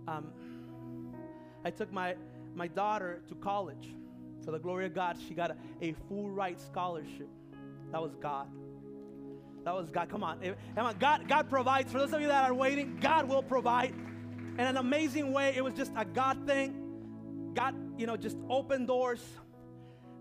Um, 0.09 0.33
I 1.65 1.71
took 1.71 1.93
my, 1.93 2.15
my 2.55 2.67
daughter 2.67 3.23
to 3.29 3.35
college. 3.35 3.95
For 4.45 4.53
the 4.53 4.59
glory 4.59 4.87
of 4.87 4.95
God, 4.95 5.19
she 5.29 5.35
got 5.35 5.51
a, 5.51 5.57
a 5.83 5.93
full 6.09 6.31
ride 6.31 6.59
scholarship. 6.59 7.29
That 7.93 8.01
was 8.01 8.15
God. 8.17 8.47
That 9.65 9.75
was 9.75 9.91
God. 9.91 10.09
Come 10.09 10.25
on. 10.25 10.41
Come 10.75 10.87
on. 10.87 10.97
God, 10.99 11.29
God 11.29 11.51
provides. 11.51 11.93
For 11.93 11.99
those 11.99 12.13
of 12.15 12.21
you 12.23 12.29
that 12.29 12.49
are 12.49 12.55
waiting, 12.55 12.97
God 13.01 13.29
will 13.29 13.43
provide 13.43 13.95
in 14.59 14.61
an 14.61 14.79
amazing 14.79 15.33
way. 15.33 15.55
It 15.55 15.63
was 15.63 15.75
just 15.75 15.93
a 15.97 16.05
God 16.05 16.47
thing. 16.47 16.80
God, 17.55 17.75
you 17.99 18.07
know, 18.07 18.17
just 18.17 18.37
opened 18.49 18.87
doors. 18.87 19.25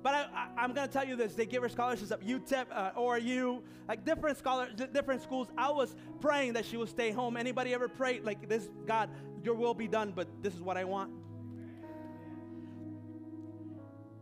But 0.01 0.29
I, 0.33 0.63
am 0.63 0.73
going 0.73 0.87
to 0.87 0.93
tell 0.93 1.05
you 1.05 1.15
this: 1.15 1.35
they 1.35 1.45
give 1.45 1.61
her 1.61 1.69
scholarships 1.69 2.11
at 2.11 2.21
UTEP, 2.21 2.67
uh, 2.71 2.91
ORU, 2.91 3.61
like 3.87 4.05
different 4.05 4.37
scholars, 4.37 4.71
different 4.93 5.21
schools. 5.21 5.49
I 5.57 5.71
was 5.71 5.95
praying 6.21 6.53
that 6.53 6.65
she 6.65 6.77
would 6.77 6.89
stay 6.89 7.11
home. 7.11 7.35
Anybody 7.35 7.73
ever 7.73 7.87
prayed 7.89 8.23
like 8.23 8.47
this? 8.47 8.69
God, 8.85 9.09
Your 9.43 9.55
will 9.55 9.73
be 9.73 9.87
done, 9.87 10.13
but 10.15 10.27
this 10.41 10.53
is 10.53 10.61
what 10.61 10.77
I 10.77 10.85
want 10.85 11.11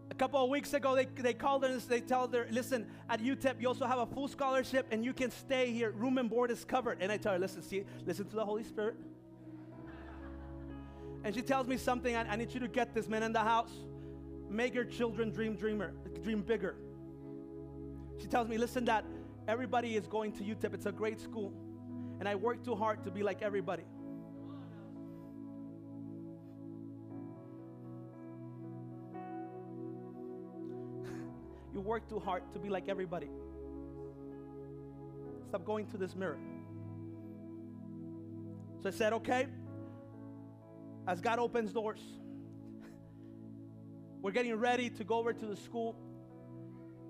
A 0.10 0.16
couple 0.16 0.44
of 0.44 0.50
weeks 0.50 0.74
ago, 0.74 0.96
they, 0.96 1.06
they 1.06 1.34
called 1.34 1.64
us, 1.64 1.86
they 1.86 2.02
tell 2.02 2.28
her, 2.28 2.48
listen, 2.50 2.88
at 3.08 3.22
UTEP, 3.22 3.62
you 3.62 3.68
also 3.68 3.86
have 3.86 4.00
a 4.00 4.06
full 4.08 4.28
scholarship 4.28 4.88
and 4.90 5.06
you 5.06 5.14
can 5.14 5.30
stay 5.30 5.72
here. 5.72 5.92
Room 5.92 6.18
and 6.18 6.28
board 6.28 6.50
is 6.50 6.66
covered. 6.66 6.98
And 7.02 7.12
I 7.12 7.18
tell 7.18 7.34
her, 7.34 7.40
listen, 7.40 7.62
see, 7.62 7.84
listen 8.04 8.26
to 8.30 8.36
the 8.36 8.44
Holy 8.44 8.64
Spirit. 8.64 8.96
And 11.28 11.36
she 11.36 11.42
tells 11.42 11.68
me 11.68 11.76
something, 11.76 12.16
I, 12.16 12.22
I 12.22 12.38
need 12.38 12.54
you 12.54 12.62
to 12.62 12.70
get 12.70 12.96
this, 12.96 13.10
man, 13.10 13.22
in 13.22 13.34
the 13.34 13.42
house. 13.42 13.74
Make 14.50 14.74
your 14.74 14.86
children 14.86 15.30
dream 15.30 15.58
dreamer, 15.58 15.92
dream 16.24 16.42
bigger. 16.42 16.78
She 18.18 18.28
tells 18.28 18.48
me, 18.48 18.58
listen, 18.58 18.86
that 18.86 19.04
everybody 19.46 19.98
is 19.98 20.08
going 20.08 20.32
to 20.38 20.44
UTEP. 20.44 20.74
It's 20.74 20.86
a 20.86 20.92
great 20.94 21.20
school. 21.20 21.52
And 22.22 22.30
I 22.30 22.36
work 22.36 22.64
too 22.64 22.76
hard 22.76 23.04
to 23.04 23.12
be 23.12 23.24
like 23.24 23.42
everybody. 23.42 23.84
you 31.74 31.82
work 31.82 32.08
too 32.08 32.20
hard 32.20 32.44
to 32.54 32.60
be 32.60 32.70
like 32.70 32.88
everybody. 32.88 33.28
Stop 35.50 35.66
going 35.66 35.88
to 35.88 35.98
this 35.98 36.16
mirror. 36.16 36.40
So 38.82 38.88
I 38.88 38.94
said, 38.94 39.12
okay, 39.12 39.48
as 41.08 41.22
God 41.22 41.40
opens 41.40 41.72
doors, 41.72 42.02
we're 44.22 44.32
getting 44.32 44.56
ready 44.56 44.90
to 44.90 45.04
go 45.04 45.16
over 45.16 45.32
to 45.32 45.46
the 45.46 45.56
school. 45.56 45.96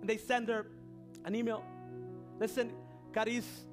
And 0.02 0.10
they 0.10 0.18
send 0.18 0.50
her 0.50 0.68
an 1.26 1.36
email. 1.36 1.64
Listen, 2.40 2.72
Caris 3.14 3.66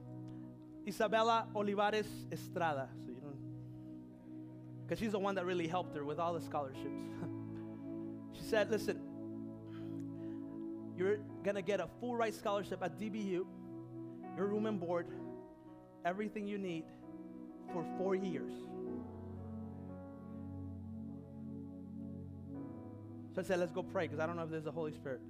Isabella 0.87 1.47
Olivares 1.55 2.07
Estrada. 2.33 2.89
So 3.05 3.11
you 3.11 3.21
don't, 3.21 3.37
because 4.83 4.99
she's 4.99 5.13
the 5.13 5.19
one 5.19 5.35
that 5.35 5.45
really 5.45 5.67
helped 5.67 5.95
her 5.97 6.05
with 6.05 6.19
all 6.19 6.35
the 6.35 6.41
scholarships. 6.41 7.03
she 8.33 8.43
said, 8.43 8.71
listen, 8.71 9.01
you're 10.97 11.19
going 11.43 11.57
to 11.57 11.63
get 11.63 11.81
a 11.81 11.89
full 12.01 12.17
ride 12.17 12.35
scholarship 12.35 12.83
at 12.83 12.99
DBU, 12.99 13.45
your 14.37 14.47
room 14.47 14.67
and 14.67 14.79
board, 14.79 15.07
everything 16.05 16.47
you 16.47 16.59
need 16.59 16.85
for 17.73 17.85
four 17.99 18.15
years. 18.15 18.53
So 23.35 23.41
I 23.41 23.45
said, 23.45 23.59
let's 23.59 23.73
go 23.73 23.83
pray 23.83 24.05
because 24.05 24.21
I 24.21 24.27
don't 24.27 24.37
know 24.37 24.45
if 24.45 24.51
there's 24.51 24.65
the 24.65 24.71
Holy 24.71 24.93
Spirit. 24.93 25.21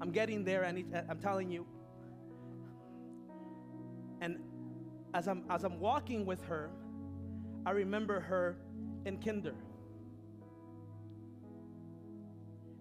I'm 0.00 0.10
getting 0.10 0.44
there 0.44 0.64
and 0.64 0.84
I'm 1.08 1.18
telling 1.18 1.50
you. 1.50 1.66
And 4.20 4.38
as 5.14 5.26
I'm, 5.26 5.44
as 5.48 5.64
I'm 5.64 5.80
walking 5.80 6.26
with 6.26 6.42
her, 6.44 6.70
I 7.64 7.70
remember 7.70 8.20
her 8.20 8.56
in 9.06 9.18
kinder. 9.18 9.54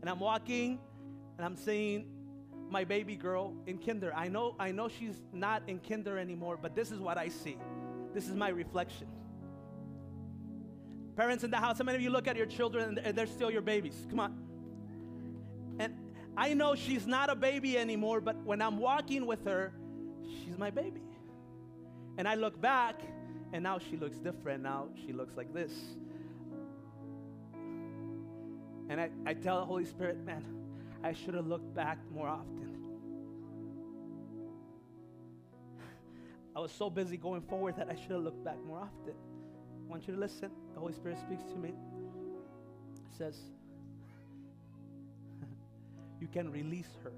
And 0.02 0.10
I'm 0.10 0.20
walking 0.20 0.80
and 1.38 1.46
I'm 1.46 1.56
seeing 1.56 2.06
my 2.70 2.84
baby 2.84 3.16
girl 3.16 3.54
in 3.68 3.78
kinder. 3.78 4.12
I 4.16 4.28
know, 4.28 4.56
I 4.60 4.72
know 4.72 4.88
she's 4.88 5.22
not 5.32 5.64
in 5.68 5.80
kinder 5.80 6.18
anymore, 6.18 6.58
but 6.62 6.76
this 6.76 6.92
is 6.92 7.00
what 7.00 7.18
I 7.18 7.30
see. 7.30 7.58
This 8.14 8.28
is 8.28 8.36
my 8.36 8.50
reflection. 8.50 9.08
Parents 11.15 11.43
in 11.43 11.52
the 11.52 11.58
house, 11.58 11.78
how 11.78 11.84
many 11.84 11.97
of 11.97 12.02
you 12.02 12.10
look 12.10 12.28
at 12.28 12.36
your 12.36 12.45
children 12.45 12.97
and 12.97 13.15
they're 13.15 13.28
still 13.28 13.52
your 13.52 13.62
babies? 13.62 14.08
Come 14.10 14.19
on. 14.19 14.38
And 15.80 15.93
I 16.38 16.54
know 16.54 16.76
she's 16.76 17.06
not 17.06 17.30
a 17.30 17.36
baby 17.36 17.78
anymore, 17.78 18.21
but 18.21 18.38
when 18.43 18.62
I'm 18.62 18.78
walking 18.78 19.26
with 19.26 19.45
her, 19.45 19.74
she's 20.24 20.58
my 20.58 20.69
baby. 20.69 21.02
And 22.17 22.28
I 22.28 22.36
look 22.36 22.60
back, 22.62 23.02
and 23.52 23.63
now 23.63 23.80
she 23.80 23.97
looks 23.97 24.17
different. 24.17 24.63
Now 24.63 24.88
she 25.06 25.12
looks 25.12 25.36
like 25.36 25.54
this. 25.54 25.71
And 28.89 29.00
I, 29.00 29.10
I 29.26 29.34
tell 29.34 29.60
the 29.60 29.65
Holy 29.65 29.86
Spirit, 29.86 30.24
man, 30.26 30.45
I 31.04 31.13
should 31.13 31.34
have 31.34 31.47
looked 31.47 31.74
back 31.74 31.97
more 32.13 32.28
often. 32.28 32.78
I 36.56 36.60
was 36.60 36.71
so 36.71 36.89
busy 36.89 37.17
going 37.17 37.41
forward 37.41 37.78
that 37.78 37.89
I 37.89 37.95
should 37.95 38.12
have 38.12 38.24
looked 38.24 38.43
back 38.43 38.58
more 38.65 38.80
often. 38.80 39.13
Want 39.91 40.08
you 40.08 40.13
to 40.13 40.19
listen. 40.21 40.49
The 40.73 40.80
Holy 40.80 40.93
Spirit 40.93 41.19
speaks 41.19 41.43
to 41.51 41.58
me. 41.58 41.67
It 41.67 43.17
says, 43.17 43.36
You 46.21 46.30
can 46.30 46.49
release 46.49 46.88
her 47.04 47.12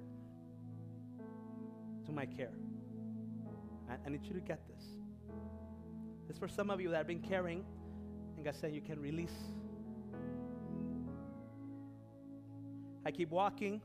to 2.08 2.12
my 2.12 2.26
care. 2.26 2.50
I, 3.88 3.94
I 4.04 4.10
need 4.10 4.26
you 4.26 4.34
to 4.34 4.40
get 4.40 4.60
this. 4.68 4.86
This 6.28 6.40
for 6.40 6.48
some 6.48 6.72
of 6.72 6.82
you 6.82 6.90
that 6.90 6.98
have 6.98 7.06
been 7.06 7.22
caring, 7.22 7.64
and 8.38 8.44
God 8.44 8.56
said, 8.60 8.74
You 8.74 8.82
can 8.82 9.00
release. 9.00 9.36
I 13.06 13.12
keep 13.12 13.30
walking. 13.30 13.84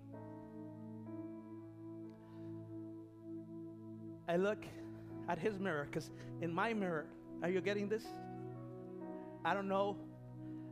I 4.26 4.36
look 4.36 4.64
at 5.28 5.38
his 5.38 5.58
mirror 5.58 5.86
because 5.90 6.08
in 6.40 6.50
my 6.50 6.72
mirror, 6.72 7.04
are 7.42 7.50
you 7.50 7.60
getting 7.60 7.86
this? 7.90 8.06
I 9.44 9.54
don't 9.54 9.68
know 9.68 9.96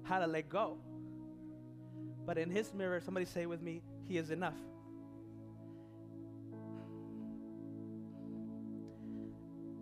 how 0.02 0.18
to 0.18 0.26
let 0.26 0.48
go. 0.48 0.78
But 2.24 2.38
in 2.38 2.50
his 2.50 2.74
mirror, 2.74 3.00
somebody 3.00 3.26
say 3.26 3.46
with 3.46 3.62
me, 3.62 3.82
he 4.08 4.18
is 4.18 4.30
enough. 4.30 4.54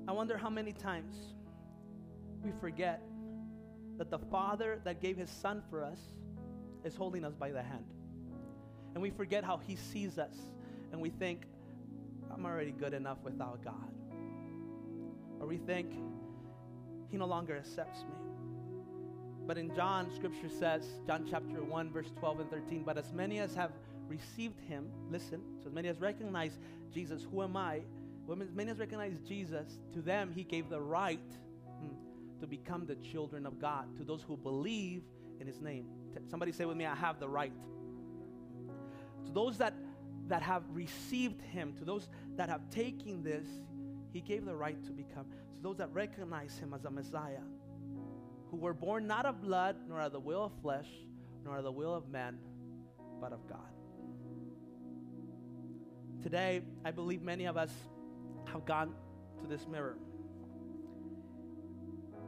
I 0.07 0.13
wonder 0.13 0.37
how 0.37 0.51
many 0.51 0.73
times 0.73 1.15
we 2.43 2.53
forget 2.61 3.03
that 3.97 4.11
the 4.11 4.19
Father 4.19 4.81
that 4.85 5.01
gave 5.01 5.17
his 5.17 5.31
Son 5.31 5.63
for 5.71 5.83
us 5.83 5.99
is 6.85 6.95
holding 6.95 7.25
us 7.25 7.35
by 7.35 7.51
the 7.51 7.63
hand. 7.63 7.87
And 8.93 9.03
we 9.03 9.11
forget 9.11 9.45
how 9.45 9.57
he 9.57 9.77
sees 9.77 10.19
us 10.19 10.37
and 10.93 11.01
we 11.01 11.11
think, 11.11 11.43
I'm 12.33 12.45
already 12.45 12.73
good 12.73 12.93
enough 12.93 13.19
without 13.25 13.65
God. 13.65 13.93
Or 15.41 15.47
we 15.47 15.57
think, 15.57 15.93
he 17.11 17.17
no 17.17 17.27
longer 17.27 17.57
accepts 17.57 18.03
me. 18.03 18.34
But 19.47 19.59
in 19.59 19.75
John, 19.75 20.11
scripture 20.15 20.49
says, 20.49 20.85
John 21.07 21.27
chapter 21.31 21.63
1, 21.63 21.93
verse 21.93 22.11
12 22.19 22.41
and 22.41 22.51
13, 22.51 22.83
but 22.83 22.97
as 22.97 23.13
many 23.13 23.41
as 23.41 23.55
have 23.55 23.73
received 24.09 24.61
him, 24.61 24.89
listen, 25.11 25.41
so 25.63 25.69
as 25.69 25.75
many 25.75 25.89
as 25.89 26.01
recognize 26.01 26.59
Jesus, 26.93 27.27
who 27.31 27.43
am 27.43 27.57
I? 27.57 27.83
As 28.41 28.53
many 28.55 28.71
as 28.71 28.79
recognize 28.79 29.19
Jesus, 29.29 29.79
to 29.93 30.01
them 30.01 30.33
he 30.35 30.45
gave 30.45 30.71
the 30.71 30.81
right 30.81 31.21
hmm, 31.79 32.41
to 32.41 32.47
become 32.47 32.87
the 32.87 32.97
children 32.97 33.45
of 33.45 33.61
God, 33.61 33.95
to 33.97 34.05
those 34.05 34.23
who 34.23 34.37
believe 34.37 35.03
in 35.41 35.47
his 35.47 35.61
name. 35.61 35.87
Somebody 36.31 36.53
say 36.53 36.65
with 36.65 36.77
me, 36.77 36.87
I 36.87 36.95
have 36.95 37.21
the 37.21 37.29
right. 37.29 37.53
To 39.27 39.33
those 39.33 39.59
that, 39.59 39.75
that 40.29 40.43
have 40.43 40.63
received 40.73 41.43
him, 41.43 41.75
to 41.75 41.85
those 41.85 42.09
that 42.37 42.49
have 42.49 42.71
taken 42.71 43.23
this, 43.23 43.47
he 44.13 44.21
gave 44.21 44.47
the 44.47 44.55
right 44.55 44.83
to 44.85 44.93
become. 44.93 45.27
To 45.57 45.63
those 45.63 45.77
that 45.79 45.93
recognize 45.93 46.57
him 46.59 46.73
as 46.73 46.85
a 46.85 46.91
Messiah, 46.91 47.43
who 48.55 48.61
were 48.61 48.73
born 48.73 49.07
not 49.09 49.27
of 49.27 49.43
blood, 49.43 49.75
nor 49.89 50.01
of 50.01 50.13
the 50.13 50.21
will 50.21 50.45
of 50.45 50.53
flesh, 50.63 50.87
nor 51.45 51.59
of 51.59 51.65
the 51.65 51.73
will 51.73 51.93
of 51.93 52.09
man, 52.09 52.39
but 53.21 53.33
of 53.33 53.45
God. 53.49 53.59
Today, 56.23 56.63
I 56.85 56.93
believe 56.93 57.21
many 57.21 57.47
of 57.47 57.57
us 57.57 57.73
have 58.47 58.65
gone 58.65 58.95
to 59.41 59.49
this 59.49 59.67
mirror. 59.67 59.97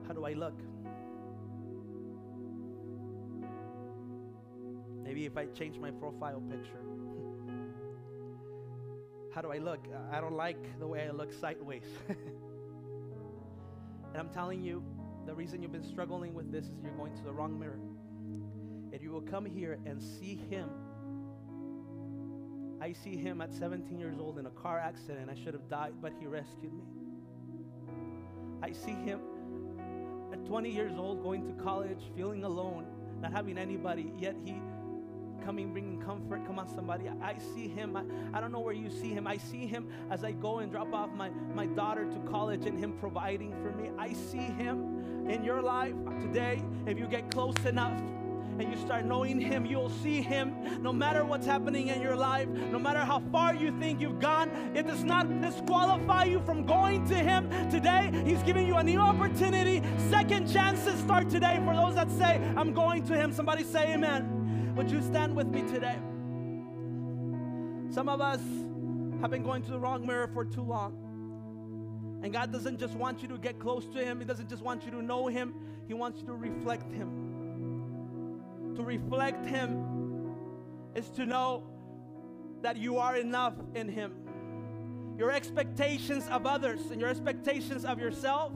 How 0.08 0.14
do 0.14 0.24
I 0.24 0.32
look? 0.32 0.60
Maybe 5.04 5.26
if 5.26 5.36
I 5.36 5.46
change 5.46 5.78
my 5.78 5.92
profile 5.92 6.42
picture. 6.50 6.82
How 9.32 9.42
do 9.42 9.52
I 9.52 9.58
look? 9.58 9.86
I 10.10 10.20
don't 10.20 10.34
like 10.34 10.80
the 10.80 10.88
way 10.88 11.06
I 11.06 11.12
look 11.12 11.32
sideways. 11.32 11.84
and 12.08 12.18
I'm 14.16 14.30
telling 14.30 14.64
you, 14.64 14.82
the 15.26 15.34
reason 15.34 15.60
you've 15.60 15.72
been 15.72 15.82
struggling 15.82 16.34
with 16.34 16.52
this 16.52 16.66
is 16.66 16.72
you're 16.82 16.92
going 16.92 17.14
to 17.16 17.22
the 17.22 17.32
wrong 17.32 17.58
mirror. 17.58 17.78
And 18.92 19.02
you 19.02 19.10
will 19.10 19.22
come 19.22 19.44
here 19.44 19.78
and 19.84 20.00
see 20.00 20.36
him. 20.48 20.70
I 22.80 22.92
see 22.92 23.16
him 23.16 23.40
at 23.40 23.52
17 23.52 23.98
years 23.98 24.16
old 24.20 24.38
in 24.38 24.46
a 24.46 24.50
car 24.50 24.78
accident. 24.78 25.28
I 25.30 25.34
should 25.34 25.54
have 25.54 25.68
died, 25.68 25.94
but 26.00 26.12
he 26.20 26.26
rescued 26.26 26.72
me. 26.72 26.84
I 28.62 28.72
see 28.72 28.92
him 28.92 29.20
at 30.32 30.44
20 30.46 30.70
years 30.70 30.92
old 30.96 31.22
going 31.22 31.46
to 31.46 31.62
college, 31.62 32.10
feeling 32.16 32.44
alone, 32.44 32.86
not 33.20 33.32
having 33.32 33.58
anybody, 33.58 34.12
yet 34.18 34.36
he 34.44 34.54
coming, 35.44 35.72
bringing 35.72 36.01
comfort. 36.01 36.46
Come 36.46 36.59
on, 36.59 36.68
somebody. 36.68 37.09
I, 37.09 37.31
I 37.31 37.38
see 37.55 37.68
him. 37.68 37.96
I, 37.96 38.05
I, 38.37 38.40
don't 38.40 38.53
know 38.53 38.61
where 38.61 38.75
you 38.75 38.90
see 38.90 39.11
him. 39.11 39.27
I 39.27 39.37
see 39.37 39.66
him 39.66 39.88
as 40.11 40.25
I 40.25 40.33
go 40.33 40.59
and 40.59 40.70
drop 40.70 40.92
off 40.92 41.12
my, 41.14 41.31
my 41.55 41.66
daughter 41.66 42.05
to 42.05 42.18
college 42.31 42.66
and 42.66 42.79
him 42.79 42.92
providing 42.99 43.53
for 43.62 43.72
me. 43.72 43.90
I 43.99 44.12
see 44.12 44.38
him 44.38 45.27
in 45.29 45.44
your 45.44 45.62
life 45.62 45.94
today. 46.20 46.62
If 46.87 46.99
you 46.99 47.07
get 47.07 47.31
close 47.31 47.57
enough, 47.64 48.01
and 48.59 48.72
you 48.72 48.79
start 48.79 49.05
knowing 49.05 49.40
Him, 49.40 49.66
you'll 49.66 49.90
see 49.90 50.22
Him 50.22 50.55
no 50.83 50.92
matter 50.92 51.25
what's 51.25 51.46
happening 51.46 51.88
in 51.88 52.01
your 52.01 52.16
life, 52.16 52.49
no 52.49 52.79
matter 52.79 53.01
how 53.01 53.20
far 53.33 53.55
you 53.55 53.79
think 53.79 54.01
you've 54.01 54.20
gone. 54.20 54.51
It 54.75 54.87
does 54.87 55.05
not 55.05 55.40
disqualify 55.40 56.25
you 56.25 56.40
from 56.40 56.64
going 56.64 57.07
to 57.09 57.14
Him 57.14 57.51
today. 57.70 58.11
He's 58.25 58.42
giving 58.42 58.66
you 58.66 58.77
a 58.77 58.83
new 58.83 58.99
opportunity. 58.99 59.83
Second 60.11 60.51
chances 60.51 60.99
start 61.01 61.29
today 61.29 61.61
for 61.64 61.75
those 61.75 61.94
that 61.94 62.11
say, 62.11 62.40
I'm 62.57 62.72
going 62.72 63.05
to 63.05 63.16
Him. 63.16 63.33
Somebody 63.33 63.64
say, 63.64 63.94
Amen. 63.94 64.36
Would 64.76 64.90
you 64.90 65.00
stand 65.00 65.34
with 65.34 65.46
me 65.46 65.62
today? 65.62 65.96
Some 67.88 68.10
of 68.10 68.20
us 68.20 68.42
have 69.22 69.30
been 69.30 69.42
going 69.42 69.62
to 69.62 69.70
the 69.70 69.80
wrong 69.80 70.06
mirror 70.06 70.28
for 70.28 70.44
too 70.44 70.60
long. 70.60 72.20
And 72.22 72.30
God 72.30 72.52
doesn't 72.52 72.78
just 72.78 72.94
want 72.94 73.22
you 73.22 73.28
to 73.28 73.38
get 73.38 73.58
close 73.58 73.86
to 73.94 74.04
Him, 74.04 74.20
He 74.20 74.26
doesn't 74.26 74.50
just 74.50 74.62
want 74.62 74.84
you 74.84 74.90
to 74.90 75.00
know 75.00 75.28
Him, 75.28 75.54
He 75.88 75.94
wants 75.94 76.20
you 76.20 76.26
to 76.26 76.34
reflect 76.34 76.92
Him. 76.92 78.74
To 78.76 78.82
reflect 78.82 79.46
Him 79.46 80.34
is 80.94 81.08
to 81.10 81.24
know 81.24 81.62
that 82.60 82.76
you 82.76 82.98
are 82.98 83.16
enough 83.16 83.54
in 83.74 83.88
Him. 83.88 84.12
Your 85.16 85.30
expectations 85.30 86.28
of 86.28 86.44
others 86.44 86.90
and 86.90 87.00
your 87.00 87.08
expectations 87.08 87.86
of 87.86 87.98
yourself 87.98 88.52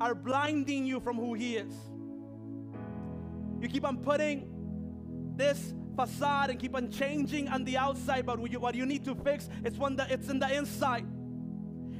are 0.00 0.14
blinding 0.14 0.86
you 0.86 0.98
from 0.98 1.16
who 1.16 1.34
He 1.34 1.56
is. 1.56 1.74
You 3.60 3.68
keep 3.68 3.84
on 3.84 3.98
putting 3.98 4.57
this 5.38 5.72
facade 5.96 6.50
and 6.50 6.60
keep 6.60 6.74
on 6.74 6.90
changing 6.90 7.48
on 7.48 7.64
the 7.64 7.76
outside, 7.76 8.26
but 8.26 8.38
what 8.38 8.74
you, 8.74 8.86
need 8.86 9.04
to 9.04 9.14
fix 9.14 9.48
is 9.64 9.78
one 9.78 9.96
that 9.96 10.10
it's 10.10 10.28
in 10.28 10.38
the 10.38 10.52
inside. 10.52 11.04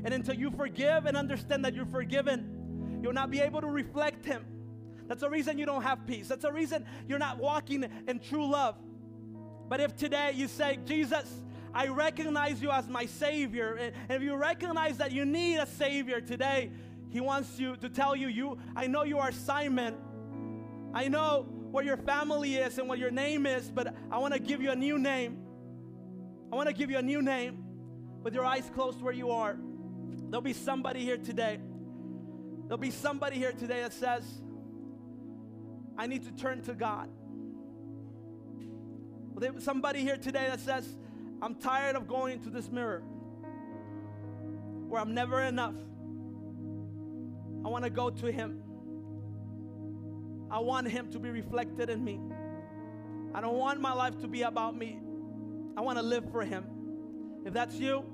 And 0.05 0.13
until 0.13 0.35
you 0.35 0.51
forgive 0.51 1.07
and 1.07 1.17
understand 1.17 1.65
that 1.65 1.75
you're 1.75 1.87
forgiven, 1.87 3.01
you'll 3.03 3.13
not 3.13 3.31
be 3.31 3.41
able 3.41 3.61
to 3.61 3.67
reflect 3.67 4.25
Him. 4.25 4.45
That's 5.09 5.23
the 5.23 5.31
reason 5.31 5.59
you 5.59 5.67
don't 5.67 5.83
have 5.83 6.07
peace. 6.07 6.29
That's 6.29 6.43
the 6.43 6.53
reason 6.53 6.85
you're 7.09 7.19
not 7.19 7.39
walking 7.39 7.89
in 8.07 8.21
true 8.21 8.49
love. 8.49 8.77
But 9.69 9.81
if 9.81 9.97
today 9.97 10.33
you 10.35 10.49
say, 10.49 10.79
Jesus, 10.85 11.43
I 11.75 11.89
recognize 11.89 12.63
you 12.63 12.71
as 12.71 12.89
my 12.89 13.07
Savior, 13.07 13.75
and 13.75 13.95
if 14.11 14.23
you 14.23 14.37
recognize 14.37 14.99
that 14.99 15.13
you 15.13 15.25
need 15.25 15.57
a 15.57 15.67
Savior 15.67 16.21
today, 16.21 16.71
He 17.11 17.21
wants 17.21 17.59
you 17.59 17.77
to 17.77 17.89
tell 17.89 18.15
you, 18.15 18.29
you 18.29 18.59
I 18.77 18.87
know 18.87 19.03
you 19.03 19.19
are 19.19 19.33
Simon. 19.33 19.97
I 20.95 21.09
know 21.09 21.47
where 21.71 21.85
your 21.85 21.97
family 21.97 22.57
is 22.57 22.79
and 22.79 22.89
what 22.89 22.99
your 22.99 23.11
name 23.11 23.47
is, 23.47 23.71
but 23.71 23.95
I 24.11 24.19
want 24.19 24.35
to 24.35 24.41
give 24.41 24.63
you 24.63 24.71
a 24.71 24.77
new 24.77 24.99
name. 24.99 25.39
I 26.53 26.57
want 26.57 26.69
to 26.69 26.75
give 26.75 26.91
you 26.91 26.99
a 26.99 27.03
new 27.03 27.21
name 27.21 27.65
with 28.23 28.35
your 28.35 28.45
eyes 28.45 28.71
closed 28.75 29.01
where 29.03 29.13
you 29.13 29.31
are. 29.31 29.57
There'll 30.31 30.41
be 30.41 30.55
somebody 30.55 31.01
here 31.01 31.19
today. 31.19 31.59
There'll 32.65 32.79
be 32.79 32.91
somebody 32.91 33.37
here 33.37 33.53
today 33.53 33.83
that 33.83 33.93
says, 33.93 34.25
I 35.97 36.07
need 36.07 36.25
to 36.25 36.33
turn 36.33 36.63
to 36.63 36.75
God. 36.75 37.11
Well, 39.33 39.41
there 39.41 39.61
somebody 39.61 40.01
here 40.01 40.17
today 40.17 40.47
that 40.49 40.61
says, 40.61 40.97
I'm 41.41 41.55
tired 41.55 41.97
of 41.97 42.09
going 42.09 42.35
into 42.35 42.51
this 42.51 42.71
mirror 42.71 43.03
where 44.89 45.01
I'm 45.01 45.15
never 45.15 45.43
enough. 45.43 45.75
I 47.65 47.69
want 47.69 47.85
to 47.85 47.91
go 47.91 48.11
to 48.11 48.33
Him. 48.33 48.63
I 50.51 50.59
want 50.59 50.89
Him 50.89 51.11
to 51.13 51.19
be 51.19 51.31
reflected 51.31 51.91
in 51.91 52.05
me. 52.05 52.21
I 53.35 53.41
don't 53.41 53.57
want 53.57 53.81
my 53.81 53.93
life 53.93 54.19
to 54.21 54.29
be 54.29 54.43
about 54.43 54.77
me. 54.77 54.99
I 55.77 55.81
want 55.81 55.99
to 55.99 56.03
live 56.03 56.31
for 56.31 56.45
Him. 56.45 56.65
If 57.45 57.53
that's 57.53 57.75
you, 57.77 58.05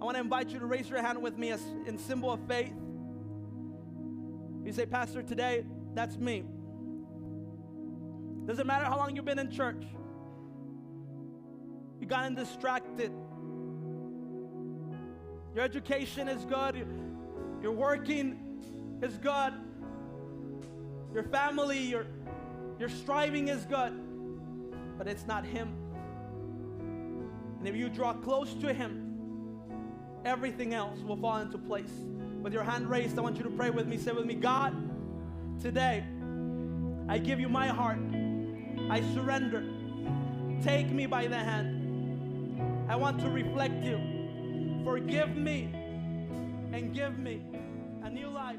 I 0.00 0.04
want 0.04 0.16
to 0.16 0.20
invite 0.20 0.50
you 0.50 0.58
to 0.58 0.66
raise 0.66 0.88
your 0.88 1.00
hand 1.00 1.20
with 1.20 1.38
me 1.38 1.50
as 1.50 1.62
in 1.86 1.98
symbol 1.98 2.30
of 2.32 2.40
faith. 2.46 2.74
You 4.64 4.72
say, 4.72 4.86
Pastor, 4.86 5.22
today, 5.22 5.64
that's 5.94 6.16
me. 6.16 6.44
Doesn't 8.46 8.66
matter 8.66 8.84
how 8.84 8.96
long 8.96 9.16
you've 9.16 9.24
been 9.24 9.38
in 9.38 9.50
church. 9.50 9.82
You 12.00 12.06
gotten 12.06 12.34
distracted. 12.34 13.12
Your 15.54 15.64
education 15.64 16.28
is 16.28 16.44
good. 16.44 16.86
Your 17.62 17.72
working 17.72 18.98
is 19.02 19.16
good. 19.18 19.54
Your 21.14 21.22
family, 21.22 21.78
your, 21.78 22.06
your 22.80 22.88
striving 22.88 23.46
is 23.46 23.64
good. 23.64 23.92
But 24.98 25.06
it's 25.06 25.26
not 25.26 25.44
Him. 25.44 25.72
And 27.58 27.68
if 27.68 27.76
you 27.76 27.88
draw 27.88 28.12
close 28.12 28.52
to 28.54 28.72
Him, 28.72 29.60
everything 30.24 30.74
else 30.74 30.98
will 31.00 31.16
fall 31.16 31.38
into 31.38 31.56
place. 31.56 31.92
With 32.42 32.52
your 32.52 32.64
hand 32.64 32.90
raised, 32.90 33.16
I 33.18 33.22
want 33.22 33.36
you 33.36 33.44
to 33.44 33.50
pray 33.50 33.70
with 33.70 33.86
me. 33.86 33.96
Say 33.96 34.12
with 34.12 34.26
me, 34.26 34.34
God, 34.34 34.74
today 35.60 36.04
I 37.08 37.18
give 37.18 37.38
you 37.38 37.48
my 37.48 37.68
heart. 37.68 38.00
I 38.90 39.00
surrender. 39.14 39.64
Take 40.62 40.90
me 40.90 41.06
by 41.06 41.26
the 41.26 41.38
hand. 41.38 42.86
I 42.88 42.96
want 42.96 43.20
to 43.20 43.30
reflect 43.30 43.84
you. 43.84 44.82
Forgive 44.84 45.36
me 45.36 45.70
and 46.72 46.92
give 46.92 47.18
me 47.18 47.42
a 48.02 48.10
new 48.10 48.28
life 48.28 48.58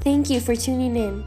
Thank 0.00 0.30
you 0.30 0.40
for 0.40 0.56
tuning 0.56 0.96
in. 0.96 1.24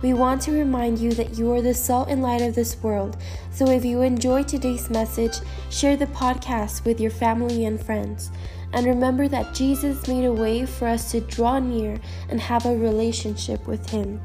We 0.00 0.14
want 0.14 0.42
to 0.42 0.52
remind 0.52 0.98
you 0.98 1.12
that 1.12 1.36
you 1.38 1.52
are 1.52 1.60
the 1.60 1.74
salt 1.74 2.08
and 2.08 2.22
light 2.22 2.40
of 2.40 2.54
this 2.54 2.80
world. 2.82 3.16
So 3.50 3.68
if 3.68 3.84
you 3.84 4.02
enjoyed 4.02 4.46
today's 4.46 4.90
message, 4.90 5.34
share 5.70 5.96
the 5.96 6.06
podcast 6.06 6.84
with 6.84 7.00
your 7.00 7.10
family 7.10 7.64
and 7.64 7.84
friends. 7.84 8.30
And 8.72 8.86
remember 8.86 9.28
that 9.28 9.54
Jesus 9.54 10.06
made 10.06 10.24
a 10.24 10.32
way 10.32 10.66
for 10.66 10.86
us 10.86 11.10
to 11.10 11.20
draw 11.20 11.58
near 11.58 12.00
and 12.28 12.40
have 12.40 12.64
a 12.64 12.76
relationship 12.76 13.66
with 13.66 13.90
Him. 13.90 14.20